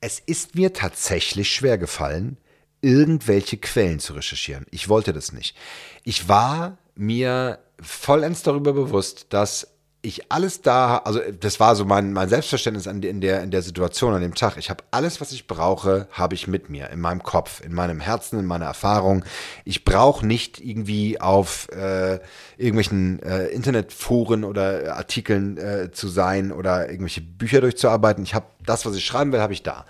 Es 0.00 0.18
ist 0.18 0.54
mir 0.54 0.72
tatsächlich 0.72 1.50
schwer 1.50 1.78
gefallen, 1.78 2.36
irgendwelche 2.80 3.56
Quellen 3.56 3.98
zu 3.98 4.12
recherchieren. 4.12 4.66
Ich 4.70 4.88
wollte 4.88 5.12
das 5.12 5.32
nicht. 5.32 5.56
Ich 6.04 6.28
war 6.28 6.78
mir 6.94 7.58
vollends 7.80 8.42
darüber 8.42 8.72
bewusst, 8.72 9.26
dass 9.30 9.77
ich 10.00 10.30
alles 10.30 10.62
da, 10.62 10.98
also 10.98 11.20
das 11.40 11.58
war 11.58 11.74
so 11.74 11.84
mein, 11.84 12.12
mein 12.12 12.28
Selbstverständnis 12.28 12.86
an, 12.86 13.02
in, 13.02 13.20
der, 13.20 13.42
in 13.42 13.50
der 13.50 13.62
Situation, 13.62 14.14
an 14.14 14.22
dem 14.22 14.34
Tag. 14.34 14.56
Ich 14.56 14.70
habe 14.70 14.84
alles, 14.92 15.20
was 15.20 15.32
ich 15.32 15.48
brauche, 15.48 16.06
habe 16.12 16.34
ich 16.36 16.46
mit 16.46 16.70
mir, 16.70 16.90
in 16.90 17.00
meinem 17.00 17.22
Kopf, 17.24 17.60
in 17.64 17.74
meinem 17.74 17.98
Herzen, 17.98 18.38
in 18.38 18.46
meiner 18.46 18.66
Erfahrung. 18.66 19.24
Ich 19.64 19.84
brauche 19.84 20.24
nicht 20.24 20.60
irgendwie 20.60 21.20
auf 21.20 21.68
äh, 21.72 22.20
irgendwelchen 22.56 23.20
äh, 23.24 23.46
Internetforen 23.46 24.44
oder 24.44 24.96
Artikeln 24.96 25.58
äh, 25.58 25.90
zu 25.90 26.06
sein 26.06 26.52
oder 26.52 26.88
irgendwelche 26.88 27.20
Bücher 27.20 27.60
durchzuarbeiten. 27.60 28.22
Ich 28.22 28.34
habe 28.34 28.46
das, 28.68 28.86
was 28.86 28.94
ich 28.94 29.04
schreiben 29.04 29.32
will, 29.32 29.40
habe 29.40 29.52
ich 29.52 29.62
da. 29.62 29.84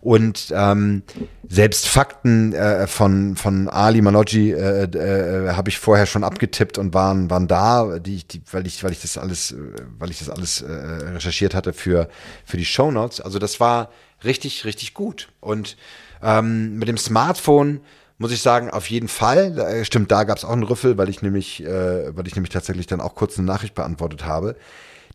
Und 0.00 0.52
ähm, 0.54 1.02
selbst 1.48 1.88
Fakten 1.88 2.52
äh, 2.52 2.86
von, 2.86 3.36
von 3.36 3.68
Ali 3.68 4.02
Manoggi 4.02 4.52
äh, 4.52 4.84
äh, 4.84 5.52
habe 5.52 5.68
ich 5.70 5.78
vorher 5.78 6.06
schon 6.06 6.24
abgetippt 6.24 6.78
und 6.78 6.94
waren, 6.94 7.30
waren 7.30 7.48
da, 7.48 7.98
die, 7.98 8.22
die, 8.26 8.42
weil, 8.50 8.66
ich, 8.66 8.84
weil 8.84 8.92
ich 8.92 9.00
das 9.00 9.18
alles, 9.18 9.52
äh, 9.52 9.56
weil 9.98 10.10
ich 10.10 10.18
das 10.18 10.30
alles 10.30 10.62
äh, 10.62 10.72
recherchiert 10.72 11.54
hatte 11.54 11.72
für, 11.72 12.08
für 12.44 12.56
die 12.56 12.64
Show 12.64 12.90
Notes. 12.90 13.20
Also 13.20 13.38
das 13.38 13.60
war 13.60 13.90
richtig, 14.24 14.64
richtig 14.64 14.94
gut. 14.94 15.28
Und 15.40 15.76
ähm, 16.22 16.76
mit 16.76 16.88
dem 16.88 16.98
Smartphone 16.98 17.80
muss 18.18 18.32
ich 18.32 18.42
sagen, 18.42 18.70
auf 18.70 18.90
jeden 18.90 19.08
Fall. 19.08 19.58
Äh, 19.58 19.84
stimmt, 19.84 20.10
da 20.10 20.24
gab 20.24 20.38
es 20.38 20.44
auch 20.44 20.50
einen 20.50 20.64
Rüffel, 20.64 20.98
weil 20.98 21.08
ich 21.08 21.22
nämlich, 21.22 21.64
äh, 21.64 22.14
weil 22.16 22.26
ich 22.26 22.34
nämlich 22.34 22.52
tatsächlich 22.52 22.86
dann 22.86 23.00
auch 23.00 23.14
kurz 23.14 23.38
eine 23.38 23.46
Nachricht 23.46 23.74
beantwortet 23.74 24.24
habe. 24.24 24.56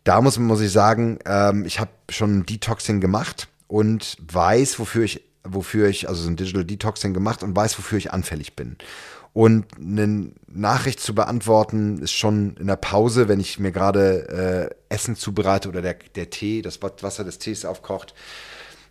Da 0.04 0.20
muss, 0.20 0.38
muss 0.38 0.60
ich 0.60 0.70
sagen, 0.70 1.18
ähm, 1.24 1.64
ich 1.64 1.80
habe 1.80 1.90
schon 2.10 2.46
Detoxing 2.46 3.00
gemacht 3.00 3.48
und 3.66 4.16
weiß, 4.20 4.78
wofür 4.78 5.04
ich 5.04 5.22
wofür 5.44 5.88
ich, 5.88 6.08
also 6.08 6.22
so 6.22 6.30
ein 6.30 6.36
Digital 6.36 6.64
Detoxing 6.64 7.14
gemacht 7.14 7.42
und 7.42 7.54
weiß, 7.54 7.78
wofür 7.78 7.98
ich 7.98 8.12
anfällig 8.12 8.56
bin. 8.56 8.76
Und 9.32 9.66
eine 9.76 10.30
Nachricht 10.46 11.00
zu 11.00 11.14
beantworten 11.14 11.98
ist 11.98 12.12
schon 12.12 12.56
in 12.56 12.68
der 12.68 12.76
Pause, 12.76 13.28
wenn 13.28 13.40
ich 13.40 13.58
mir 13.58 13.72
gerade 13.72 14.70
äh, 14.88 14.94
Essen 14.94 15.16
zubereite 15.16 15.68
oder 15.68 15.82
der, 15.82 15.94
der 16.14 16.30
Tee, 16.30 16.62
das 16.62 16.80
Wasser 16.82 17.24
des 17.24 17.38
Tees 17.38 17.64
aufkocht. 17.64 18.14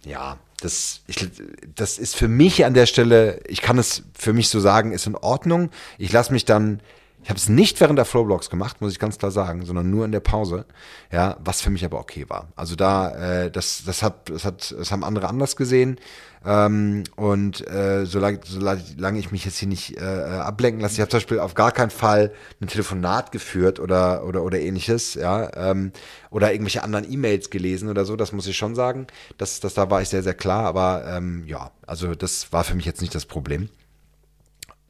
Ja, 0.06 0.38
das, 0.60 1.02
ich, 1.08 1.30
das 1.76 1.98
ist 1.98 2.16
für 2.16 2.28
mich 2.28 2.66
an 2.66 2.74
der 2.74 2.86
Stelle, 2.86 3.40
ich 3.48 3.62
kann 3.62 3.78
es 3.78 4.04
für 4.14 4.34
mich 4.34 4.50
so 4.50 4.60
sagen, 4.60 4.92
ist 4.92 5.08
in 5.08 5.16
Ordnung. 5.16 5.70
Ich 5.98 6.12
lasse 6.12 6.34
mich 6.34 6.44
dann 6.44 6.82
ich 7.24 7.30
habe 7.30 7.38
es 7.38 7.48
nicht 7.48 7.80
während 7.80 7.98
der 7.98 8.06
Flowblocks 8.06 8.50
gemacht, 8.50 8.82
muss 8.82 8.92
ich 8.92 9.00
ganz 9.00 9.18
klar 9.18 9.32
sagen, 9.32 9.66
sondern 9.66 9.90
nur 9.90 10.04
in 10.04 10.12
der 10.12 10.20
Pause. 10.20 10.66
Ja, 11.10 11.38
was 11.44 11.62
für 11.62 11.70
mich 11.70 11.86
aber 11.86 12.00
okay 12.00 12.26
war. 12.28 12.50
Also 12.58 12.76
da, 12.76 13.44
äh, 13.46 13.52
das, 13.52 13.84
das 13.86 14.04
hat, 14.04 14.30
das 14.30 14.44
hat, 14.44 14.76
das 14.78 14.92
haben 14.92 15.06
andere 15.06 15.30
anders 15.30 15.56
gesehen. 15.56 16.00
Ähm, 16.46 17.06
und 17.16 17.66
äh, 17.66 18.06
solange, 18.06 18.42
solange 18.44 19.20
ich 19.20 19.32
mich 19.32 19.46
jetzt 19.46 19.58
hier 19.58 19.70
nicht 19.70 19.98
äh, 19.98 20.04
ablenken 20.04 20.82
lasse, 20.82 20.96
ich 20.96 21.00
habe 21.00 21.10
zum 21.10 21.20
Beispiel 21.20 21.40
auf 21.40 21.54
gar 21.54 21.72
keinen 21.72 21.92
Fall 21.92 22.34
ein 22.62 22.68
Telefonat 22.68 23.32
geführt 23.32 23.80
oder 23.80 24.26
oder 24.26 24.44
oder 24.44 24.60
ähnliches, 24.60 25.14
ja, 25.14 25.50
ähm, 25.56 25.94
oder 26.30 26.52
irgendwelche 26.52 26.84
anderen 26.84 27.10
E-Mails 27.10 27.50
gelesen 27.50 27.88
oder 27.88 28.04
so. 28.04 28.18
Das 28.18 28.34
muss 28.34 28.48
ich 28.48 28.58
schon 28.58 28.76
sagen. 28.76 29.08
Das, 29.38 29.62
das 29.62 29.74
da 29.76 29.90
war 29.90 30.02
ich 30.02 30.10
sehr 30.10 30.24
sehr 30.24 30.34
klar. 30.34 30.66
Aber 30.66 31.06
ähm, 31.08 31.44
ja, 31.48 31.72
also 31.88 32.16
das 32.16 32.52
war 32.52 32.66
für 32.66 32.76
mich 32.76 32.86
jetzt 32.86 33.02
nicht 33.02 33.16
das 33.16 33.26
Problem. 33.26 33.70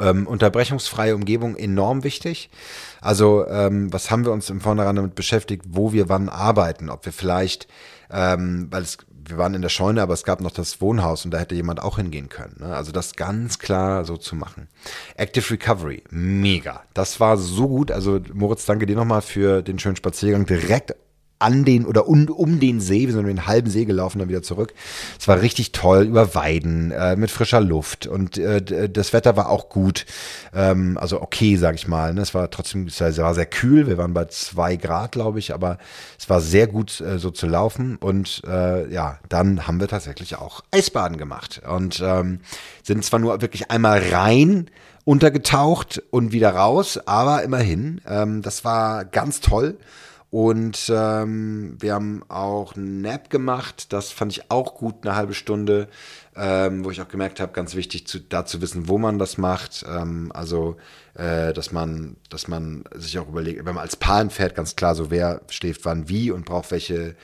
Ähm, 0.10 0.28
unterbrechungsfreie 0.28 1.16
Umgebung 1.16 1.56
enorm 1.56 2.04
wichtig. 2.04 2.50
Also 3.02 3.48
ähm, 3.48 3.92
was 3.94 4.12
haben 4.12 4.26
wir 4.26 4.32
uns 4.32 4.50
im 4.50 4.62
Vornherein 4.62 4.96
damit 4.96 5.16
beschäftigt, 5.16 5.66
wo 5.70 5.94
wir 5.94 6.10
wann 6.10 6.30
arbeiten, 6.30 6.89
ob 6.89 7.06
wir 7.06 7.13
vielleicht, 7.13 7.68
ähm, 8.12 8.68
weil 8.70 8.84
es 8.84 8.98
wir 9.26 9.38
waren 9.38 9.54
in 9.54 9.62
der 9.62 9.70
Scheune, 9.70 10.02
aber 10.02 10.13
es 10.13 10.24
gab 10.24 10.42
noch 10.42 10.52
das 10.52 10.82
Wohnhaus 10.82 11.26
und 11.26 11.32
da 11.32 11.39
hätte 11.39 11.56
jemand 11.56 11.82
auch 11.82 11.98
hingehen 11.98 12.30
können. 12.30 12.58
Ne? 12.60 12.76
Also 12.76 12.92
das 12.92 13.16
ganz 13.16 13.60
klar 13.60 14.06
so 14.06 14.18
zu 14.18 14.36
machen. 14.36 14.68
Active 15.16 15.50
Recovery, 15.52 16.04
mega. 16.10 16.84
Das 16.94 17.20
war 17.20 17.38
so 17.38 17.68
gut. 17.68 17.92
Also 17.92 18.20
Moritz, 18.34 18.66
danke 18.66 18.86
dir 18.86 18.96
nochmal 18.96 19.22
für 19.22 19.62
den 19.62 19.80
schönen 19.80 19.96
Spaziergang 19.96 20.46
direkt 20.46 20.96
an 21.43 21.65
den 21.65 21.86
oder 21.86 22.08
um, 22.08 22.27
um 22.29 22.60
den 22.60 22.79
See, 22.79 23.06
wir 23.06 23.12
sind 23.12 23.19
um 23.19 23.27
den 23.27 23.45
halben 23.45 23.69
See 23.69 23.86
gelaufen, 23.86 24.19
dann 24.19 24.29
wieder 24.29 24.41
zurück. 24.41 24.73
Es 25.19 25.27
war 25.27 25.41
richtig 25.41 25.73
toll, 25.73 26.06
über 26.06 26.34
Weiden, 26.36 26.91
äh, 26.91 27.15
mit 27.17 27.32
frischer 27.32 27.60
Luft 27.60 28.08
und 28.08 28.38
äh, 28.38 28.89
das 28.89 29.12
Wetter 29.12 29.36
war 29.36 29.49
auch 29.49 29.67
gut, 29.69 30.06
ähm, 30.53 30.97
also 30.97 31.21
okay, 31.21 31.58
sag 31.58 31.75
ich 31.75 31.88
mal. 31.88 32.13
Ne? 32.13 32.21
Es 32.21 32.34
war 32.34 32.49
trotzdem, 32.49 32.88
es 32.88 32.99
war 32.99 33.34
sehr 33.34 33.45
kühl, 33.45 33.88
wir 33.88 33.97
waren 33.97 34.13
bei 34.13 34.25
zwei 34.25 34.77
Grad, 34.77 35.12
glaube 35.12 35.39
ich, 35.39 35.53
aber 35.53 35.77
es 36.17 36.29
war 36.29 36.39
sehr 36.39 36.67
gut 36.67 37.01
äh, 37.01 37.19
so 37.19 37.29
zu 37.29 37.45
laufen 37.45 37.97
und 37.97 38.41
äh, 38.47 38.91
ja, 38.91 39.19
dann 39.27 39.67
haben 39.67 39.79
wir 39.79 39.88
tatsächlich 39.89 40.38
auch 40.38 40.62
Eisbaden 40.71 41.17
gemacht 41.17 41.62
und 41.67 42.01
ähm, 42.03 42.39
sind 42.84 43.03
zwar 43.03 43.19
nur 43.19 43.41
wirklich 43.41 43.69
einmal 43.69 44.01
rein, 44.12 44.69
untergetaucht 45.06 46.01
und 46.12 46.32
wieder 46.32 46.51
raus, 46.51 46.97
aber 47.06 47.43
immerhin, 47.43 47.99
ähm, 48.08 48.41
das 48.41 48.63
war 48.63 49.03
ganz 49.06 49.41
toll. 49.41 49.77
Und 50.34 50.91
ähm, 50.91 51.78
wir 51.80 51.93
haben 51.93 52.24
auch 52.28 52.76
einen 52.76 53.02
Nap 53.02 53.30
gemacht, 53.30 53.93
das 53.93 54.10
fand 54.10 54.32
ich 54.32 54.50
auch 54.50 54.74
gut, 54.74 54.96
eine 55.04 55.15
halbe 55.15 55.36
Stunde, 55.36 55.88
ähm, 56.36 56.84
wo 56.84 56.89
ich 56.89 57.04
auch 57.04 57.08
gemerkt 57.08 57.39
habe, 57.39 57.52
ganz 57.52 57.76
wichtig 57.76 58.08
zu, 58.08 58.19
da 58.19 58.43
zu 58.43 58.60
wissen, 58.60 58.88
wo 58.88 58.98
man 58.98 59.19
das 59.19 59.38
macht. 59.38 59.86
Ähm, 59.88 60.32
also, 60.34 60.78
äh, 61.13 61.54
dass 61.54 61.72
man, 61.72 62.15
dass 62.32 62.48
man 62.48 62.84
sich 62.96 63.19
auch 63.19 63.28
überlegt, 63.28 63.63
wenn 63.63 63.76
man 63.76 63.84
als 63.84 63.96
Palen 63.96 64.32
fährt, 64.32 64.56
ganz 64.56 64.76
klar, 64.76 64.96
so 64.96 65.12
wer 65.12 65.41
schläft 65.52 65.86
wann 65.86 66.10
wie 66.10 66.32
und 66.32 66.46
braucht 66.46 66.72
welche, 66.72 67.15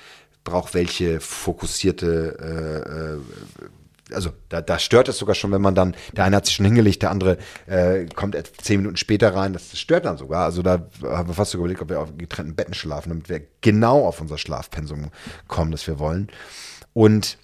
braucht 0.43 0.75
welche 0.75 1.19
fokussierte 1.19 2.37
äh, 2.39 3.63
äh, 3.63 3.69
also 4.13 4.31
da, 4.49 4.61
da 4.61 4.79
stört 4.79 5.07
es 5.09 5.17
sogar 5.17 5.35
schon, 5.35 5.51
wenn 5.51 5.61
man 5.61 5.75
dann, 5.75 5.95
der 6.13 6.25
eine 6.25 6.35
hat 6.35 6.45
sich 6.45 6.55
schon 6.55 6.65
hingelegt, 6.65 7.01
der 7.01 7.11
andere 7.11 7.37
äh, 7.67 8.05
kommt 8.15 8.37
zehn 8.61 8.79
Minuten 8.79 8.97
später 8.97 9.33
rein, 9.35 9.53
das, 9.53 9.77
stört 9.77 10.05
dann 10.05 10.17
sogar. 10.17 10.45
Also 10.45 10.61
da 10.61 10.87
haben 11.03 11.27
wir 11.27 11.33
fast 11.33 11.51
so 11.51 11.57
überlegt, 11.57 11.81
ob 11.81 11.89
wir 11.89 11.99
auf 11.99 12.09
getrennten 12.17 12.55
Betten 12.55 12.73
schlafen, 12.73 13.09
damit 13.09 13.29
wir 13.29 13.41
genau 13.61 14.05
auf 14.05 14.21
unser 14.21 14.37
Schlafpensum 14.37 15.11
kommen, 15.47 15.71
das 15.71 15.87
wir 15.87 15.99
wollen. 15.99 16.29
Und 16.93 17.37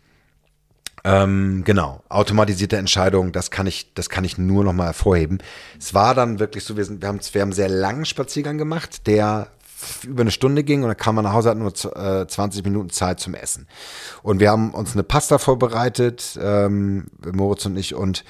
ähm, 1.03 1.63
genau, 1.63 2.03
automatisierte 2.09 2.77
Entscheidung, 2.77 3.31
das 3.31 3.51
kann 3.51 3.67
ich, 3.67 3.93
das 3.93 4.09
kann 4.09 4.23
ich 4.23 4.39
nur 4.39 4.63
noch 4.63 4.73
mal 4.73 4.87
hervorheben. 4.87 5.37
Es 5.79 5.93
war 5.93 6.15
dann 6.15 6.39
wirklich 6.39 6.63
so, 6.63 6.77
wir, 6.77 6.85
sind, 6.85 7.01
wir, 7.01 7.07
haben, 7.07 7.19
wir 7.31 7.41
haben 7.41 7.49
einen 7.49 7.53
sehr 7.53 7.69
langen 7.69 8.05
Spaziergang 8.05 8.57
gemacht, 8.57 9.05
der 9.05 9.49
über 10.03 10.21
eine 10.21 10.31
Stunde 10.31 10.63
ging 10.63 10.83
und 10.83 10.89
dann 10.89 10.97
kam 10.97 11.15
man 11.15 11.25
nach 11.25 11.33
Hause, 11.33 11.49
hat 11.49 11.57
nur 11.57 11.73
20 11.73 12.37
äh, 12.37 12.69
Minuten 12.69 12.89
Zeit 12.89 13.19
zum 13.19 13.33
Essen. 13.33 13.67
Und 14.23 14.39
wir 14.39 14.51
haben 14.51 14.73
uns 14.73 14.93
eine 14.93 15.03
Pasta 15.03 15.37
vorbereitet, 15.37 16.37
ähm, 16.41 17.07
Moritz 17.31 17.65
und 17.65 17.77
ich, 17.77 17.95
und 17.95 18.23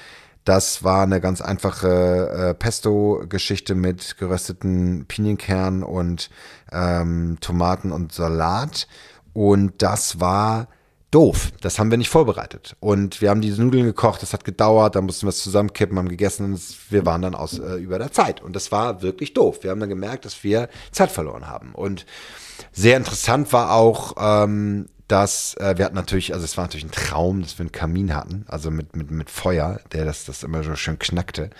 das 0.44 0.84
war 0.84 1.02
eine 1.02 1.20
ganz 1.20 1.40
einfache 1.40 2.28
äh, 2.28 2.54
Pesto-Geschichte 2.54 3.74
mit 3.74 4.16
gerösteten 4.16 5.04
Pinienkernen 5.06 5.82
und 5.82 6.30
ähm, 6.70 7.38
Tomaten 7.40 7.90
und 7.90 8.12
Salat. 8.12 8.86
Und 9.32 9.82
das 9.82 10.20
war 10.20 10.68
doof. 11.10 11.52
Das 11.60 11.78
haben 11.78 11.90
wir 11.90 11.98
nicht 11.98 12.10
vorbereitet. 12.10 12.76
Und 12.80 13.20
wir 13.20 13.30
haben 13.30 13.40
diese 13.40 13.62
Nudeln 13.62 13.84
gekocht, 13.84 14.22
das 14.22 14.32
hat 14.32 14.44
gedauert, 14.44 14.96
da 14.96 15.00
mussten 15.00 15.26
wir 15.26 15.30
es 15.30 15.42
zusammenkippen, 15.42 15.98
haben 15.98 16.08
gegessen 16.08 16.44
und 16.44 16.60
wir 16.90 17.06
waren 17.06 17.22
dann 17.22 17.34
aus 17.34 17.58
äh, 17.58 17.74
über 17.76 17.98
der 17.98 18.12
Zeit. 18.12 18.42
Und 18.42 18.56
das 18.56 18.72
war 18.72 19.02
wirklich 19.02 19.32
doof. 19.34 19.62
Wir 19.62 19.70
haben 19.70 19.80
dann 19.80 19.88
gemerkt, 19.88 20.24
dass 20.24 20.42
wir 20.44 20.68
Zeit 20.90 21.10
verloren 21.10 21.48
haben. 21.48 21.74
Und 21.74 22.06
sehr 22.72 22.96
interessant 22.96 23.52
war 23.52 23.72
auch, 23.72 24.14
ähm, 24.18 24.86
dass 25.08 25.54
äh, 25.54 25.78
wir 25.78 25.84
hatten 25.84 25.94
natürlich, 25.94 26.32
also 26.32 26.44
es 26.44 26.56
war 26.56 26.64
natürlich 26.64 26.84
ein 26.84 26.90
Traum, 26.90 27.42
dass 27.42 27.58
wir 27.58 27.62
einen 27.62 27.72
Kamin 27.72 28.14
hatten, 28.14 28.44
also 28.48 28.70
mit, 28.70 28.96
mit, 28.96 29.10
mit 29.10 29.30
Feuer, 29.30 29.80
der 29.92 30.04
das, 30.04 30.24
das 30.24 30.42
immer 30.42 30.64
so 30.64 30.74
schön 30.74 30.98
knackte. 30.98 31.50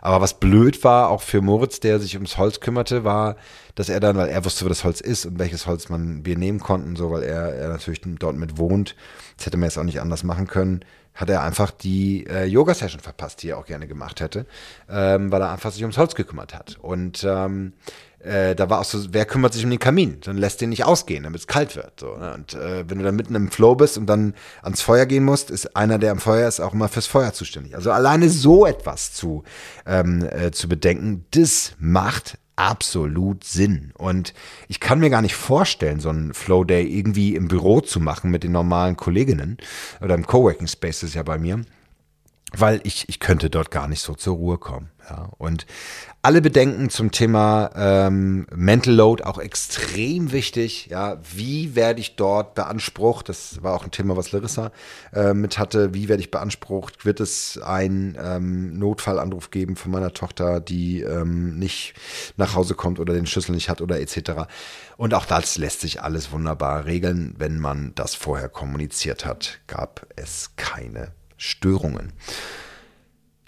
Aber 0.00 0.20
was 0.20 0.40
blöd 0.40 0.82
war, 0.82 1.10
auch 1.10 1.22
für 1.22 1.40
Moritz, 1.40 1.78
der 1.78 2.00
sich 2.00 2.14
ums 2.14 2.36
Holz 2.36 2.58
kümmerte, 2.58 3.04
war, 3.04 3.36
dass 3.76 3.88
er 3.88 4.00
dann, 4.00 4.16
weil 4.16 4.28
er 4.28 4.44
wusste, 4.44 4.64
wo 4.64 4.68
das 4.68 4.82
Holz 4.82 5.00
ist 5.00 5.24
und 5.26 5.38
welches 5.38 5.66
Holz 5.66 5.88
man 5.88 6.24
wir 6.24 6.36
nehmen 6.36 6.58
konnten, 6.58 6.96
so 6.96 7.10
weil 7.12 7.22
er, 7.22 7.54
er 7.54 7.68
natürlich 7.68 8.00
dort 8.18 8.36
mit 8.36 8.58
wohnt, 8.58 8.96
das 9.36 9.46
hätte 9.46 9.56
man 9.56 9.68
jetzt 9.68 9.78
auch 9.78 9.84
nicht 9.84 10.00
anders 10.00 10.24
machen 10.24 10.48
können, 10.48 10.80
hat 11.16 11.30
er 11.30 11.42
einfach 11.42 11.70
die 11.72 12.26
äh, 12.26 12.44
Yoga-Session 12.44 13.00
verpasst, 13.00 13.42
die 13.42 13.50
er 13.50 13.58
auch 13.58 13.66
gerne 13.66 13.88
gemacht 13.88 14.20
hätte, 14.20 14.46
ähm, 14.88 15.32
weil 15.32 15.42
er 15.42 15.50
einfach 15.50 15.72
sich 15.72 15.82
ums 15.82 15.98
Holz 15.98 16.14
gekümmert 16.14 16.54
hat. 16.54 16.78
Und 16.80 17.24
ähm, 17.28 17.72
äh, 18.20 18.54
da 18.54 18.68
war 18.68 18.80
auch 18.80 18.84
so, 18.84 19.12
wer 19.12 19.24
kümmert 19.24 19.54
sich 19.54 19.64
um 19.64 19.70
den 19.70 19.78
Kamin? 19.78 20.18
Dann 20.20 20.36
lässt 20.36 20.60
den 20.60 20.70
nicht 20.70 20.84
ausgehen, 20.84 21.24
damit 21.24 21.40
es 21.40 21.46
kalt 21.46 21.76
wird. 21.76 22.00
So, 22.00 22.16
ne? 22.16 22.34
Und 22.34 22.54
äh, 22.54 22.88
wenn 22.88 22.98
du 22.98 23.04
dann 23.04 23.16
mitten 23.16 23.34
im 23.34 23.50
Flow 23.50 23.74
bist 23.74 23.96
und 23.98 24.06
dann 24.06 24.34
ans 24.62 24.82
Feuer 24.82 25.06
gehen 25.06 25.24
musst, 25.24 25.50
ist 25.50 25.76
einer, 25.76 25.98
der 25.98 26.12
am 26.12 26.18
Feuer 26.18 26.48
ist, 26.48 26.60
auch 26.60 26.74
immer 26.74 26.88
fürs 26.88 27.06
Feuer 27.06 27.32
zuständig. 27.32 27.74
Also 27.74 27.90
alleine 27.92 28.28
so 28.28 28.66
etwas 28.66 29.12
zu, 29.12 29.42
ähm, 29.86 30.26
äh, 30.30 30.50
zu 30.50 30.68
bedenken, 30.68 31.24
das 31.30 31.72
macht 31.78 32.38
absolut 32.56 33.44
Sinn. 33.44 33.92
Und 33.96 34.34
ich 34.68 34.80
kann 34.80 34.98
mir 34.98 35.10
gar 35.10 35.22
nicht 35.22 35.36
vorstellen, 35.36 36.00
so 36.00 36.08
einen 36.08 36.34
Flow 36.34 36.64
Day 36.64 36.86
irgendwie 36.86 37.36
im 37.36 37.48
Büro 37.48 37.80
zu 37.80 38.00
machen 38.00 38.30
mit 38.30 38.42
den 38.42 38.52
normalen 38.52 38.96
Kolleginnen 38.96 39.58
oder 40.00 40.14
im 40.14 40.26
Coworking 40.26 40.66
Space 40.66 41.02
ist 41.02 41.14
ja 41.14 41.22
bei 41.22 41.38
mir, 41.38 41.62
weil 42.52 42.80
ich, 42.84 43.08
ich 43.08 43.18
könnte 43.18 43.50
dort 43.50 43.70
gar 43.70 43.88
nicht 43.88 44.00
so 44.00 44.14
zur 44.14 44.36
Ruhe 44.36 44.58
kommen. 44.58 44.90
Ja, 45.08 45.28
und 45.38 45.66
alle 46.22 46.40
Bedenken 46.40 46.90
zum 46.90 47.12
Thema 47.12 47.70
ähm, 47.76 48.46
Mental 48.52 48.92
Load 48.92 49.22
auch 49.22 49.38
extrem 49.38 50.32
wichtig. 50.32 50.86
Ja, 50.86 51.18
wie 51.32 51.76
werde 51.76 52.00
ich 52.00 52.16
dort 52.16 52.54
beansprucht? 52.54 53.28
Das 53.28 53.62
war 53.62 53.74
auch 53.74 53.84
ein 53.84 53.92
Thema, 53.92 54.16
was 54.16 54.32
Larissa 54.32 54.72
äh, 55.12 55.32
mit 55.32 55.58
hatte. 55.58 55.94
Wie 55.94 56.08
werde 56.08 56.22
ich 56.22 56.32
beansprucht? 56.32 57.04
Wird 57.04 57.20
es 57.20 57.58
einen 57.58 58.16
ähm, 58.20 58.76
Notfallanruf 58.78 59.50
geben 59.50 59.76
von 59.76 59.92
meiner 59.92 60.12
Tochter, 60.12 60.60
die 60.60 61.02
ähm, 61.02 61.58
nicht 61.58 61.94
nach 62.36 62.54
Hause 62.54 62.74
kommt 62.74 62.98
oder 62.98 63.14
den 63.14 63.26
Schlüssel 63.26 63.52
nicht 63.52 63.68
hat 63.68 63.80
oder 63.80 64.00
etc. 64.00 64.48
Und 64.96 65.14
auch 65.14 65.26
das 65.26 65.56
lässt 65.58 65.80
sich 65.80 66.02
alles 66.02 66.32
wunderbar 66.32 66.86
regeln, 66.86 67.34
wenn 67.38 67.58
man 67.58 67.92
das 67.94 68.16
vorher 68.16 68.48
kommuniziert 68.48 69.24
hat. 69.24 69.60
Gab 69.68 70.06
es 70.16 70.50
keine 70.56 71.12
Störungen. 71.36 72.12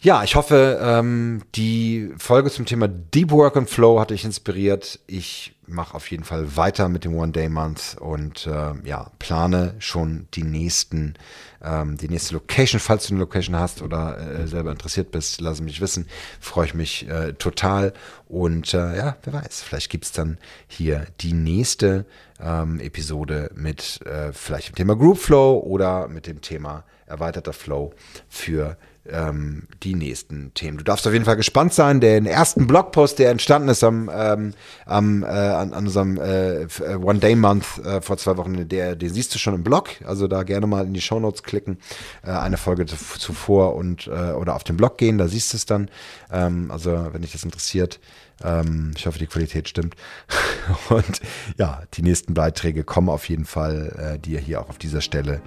Ja, 0.01 0.23
ich 0.23 0.37
hoffe, 0.37 0.79
ähm, 0.81 1.43
die 1.57 2.13
Folge 2.19 2.53
zum 2.53 2.67
Thema 2.67 2.87
Deep 2.87 3.33
Work 3.33 3.57
and 3.57 3.69
Flow 3.69 3.99
hat 3.99 4.11
dich 4.11 4.25
inspiriert. 4.25 5.01
Ich 5.09 5.57
mache 5.67 5.97
auf 5.97 6.09
jeden 6.13 6.23
Fall 6.23 6.57
weiter 6.57 6.89
mit 6.89 7.05
dem 7.05 7.17
One 7.17 7.33
Day 7.33 7.49
Month 7.49 7.97
und 7.99 8.47
äh, 8.47 8.75
ja, 8.85 9.11
plane 9.19 9.75
schon 9.81 10.29
die 10.35 10.45
nächsten, 10.45 11.15
ähm, 11.61 11.97
die 11.97 12.09
nächste 12.09 12.35
Location. 12.35 12.79
Falls 12.79 13.09
du 13.09 13.15
eine 13.15 13.19
Location 13.19 13.57
hast 13.57 13.83
oder 13.83 14.19
äh, 14.19 14.47
selber 14.47 14.71
interessiert 14.71 15.11
bist, 15.11 15.41
lass 15.41 15.61
mich 15.61 15.81
wissen. 15.81 16.07
Freue 16.39 16.67
ich 16.67 16.75
mich 16.75 17.09
äh, 17.09 17.33
total. 17.33 17.93
Und 18.29 18.73
äh, 18.75 18.97
ja, 18.97 19.17
wer 19.25 19.33
weiß, 19.33 19.63
vielleicht 19.63 19.91
gibt's 19.91 20.13
dann 20.13 20.39
hier 20.69 21.07
die 21.23 21.33
nächste 21.33 22.07
ähm, 22.41 22.79
Episode 22.79 23.51
mit 23.57 23.99
vielleicht 24.31 24.69
dem 24.69 24.75
Thema 24.77 24.95
Group 24.95 25.19
Flow 25.19 25.59
oder 25.59 26.07
mit 26.07 26.29
dem 26.29 26.41
Thema 26.41 26.85
erweiterter 27.09 27.53
Flow 27.53 27.93
für 28.29 28.77
ähm, 29.11 29.65
die 29.83 29.95
nächsten 29.95 30.53
Themen. 30.55 30.79
Du 30.79 30.85
darfst 30.85 31.07
auf 31.07 31.13
jeden 31.13 31.25
Fall 31.25 31.37
gespannt 31.37 31.75
sein. 31.75 32.01
Den 32.01 32.27
ersten 32.27 32.67
Blogpost, 32.67 33.19
der 33.19 33.31
entstanden 33.31 33.69
ist 33.69 33.85
am, 33.85 34.11
ähm, 34.13 34.55
am 34.87 35.23
äh, 35.23 35.27
an, 35.27 35.73
an 35.73 35.87
unserem 35.87 36.19
äh, 36.19 36.67
One 36.97 37.19
Day 37.19 37.35
Month 37.35 37.79
äh, 37.85 38.01
vor 38.01 38.17
zwei 38.19 38.37
Wochen, 38.37 38.69
der, 38.69 38.97
den 38.97 39.13
siehst 39.13 39.35
du 39.35 39.39
schon 39.39 39.55
im 39.55 39.65
Blog. 39.65 39.91
Also 40.05 40.29
da 40.29 40.43
gerne 40.43 40.67
mal 40.67 40.87
in 40.87 40.95
die 40.95 41.01
Show 41.01 41.21
Notes 41.21 41.43
klicken, 41.43 41.79
äh, 42.25 42.31
eine 42.31 42.57
Folge 42.57 42.87
zuvor 42.87 43.75
und 43.75 44.07
äh, 44.07 44.33
oder 44.33 44.55
auf 44.55 44.65
den 44.65 44.77
Blog 44.77 44.99
gehen, 44.99 45.19
da 45.19 45.29
siehst 45.29 45.53
du 45.53 45.57
es 45.57 45.67
dann. 45.67 45.91
Ähm, 46.31 46.71
also 46.71 47.09
wenn 47.13 47.23
dich 47.23 47.33
das 47.33 47.45
interessiert. 47.45 48.01
Ähm, 48.43 48.93
ich 48.97 49.07
hoffe, 49.07 49.19
die 49.19 49.27
Qualität 49.27 49.69
stimmt. 49.69 49.97
Und 50.91 51.21
ja, 51.57 51.83
die 51.95 52.03
nächsten 52.03 52.35
Beiträge 52.35 52.85
kommen 52.85 53.09
auf 53.09 53.29
jeden 53.29 53.45
Fall 53.45 54.15
äh, 54.15 54.19
dir 54.19 54.39
hier 54.39 54.61
auch 54.61 54.69
auf 54.69 54.79
dieser 54.79 55.01
Stelle, 55.01 55.41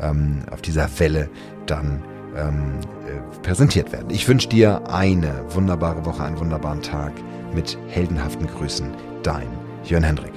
ähm, 0.00 0.44
auf 0.50 0.62
dieser 0.62 0.88
Welle 1.00 1.28
dann 1.66 2.04
ähm, 2.36 2.78
äh, 3.06 3.40
präsentiert 3.42 3.92
werden. 3.92 4.10
Ich 4.10 4.26
wünsche 4.28 4.48
dir 4.48 4.88
eine 4.88 5.32
wunderbare 5.50 6.04
Woche, 6.04 6.22
einen 6.24 6.38
wunderbaren 6.38 6.82
Tag 6.82 7.12
mit 7.54 7.78
heldenhaften 7.88 8.46
Grüßen. 8.46 8.90
Dein 9.22 9.48
Jörn 9.84 10.02
Hendrik. 10.02 10.32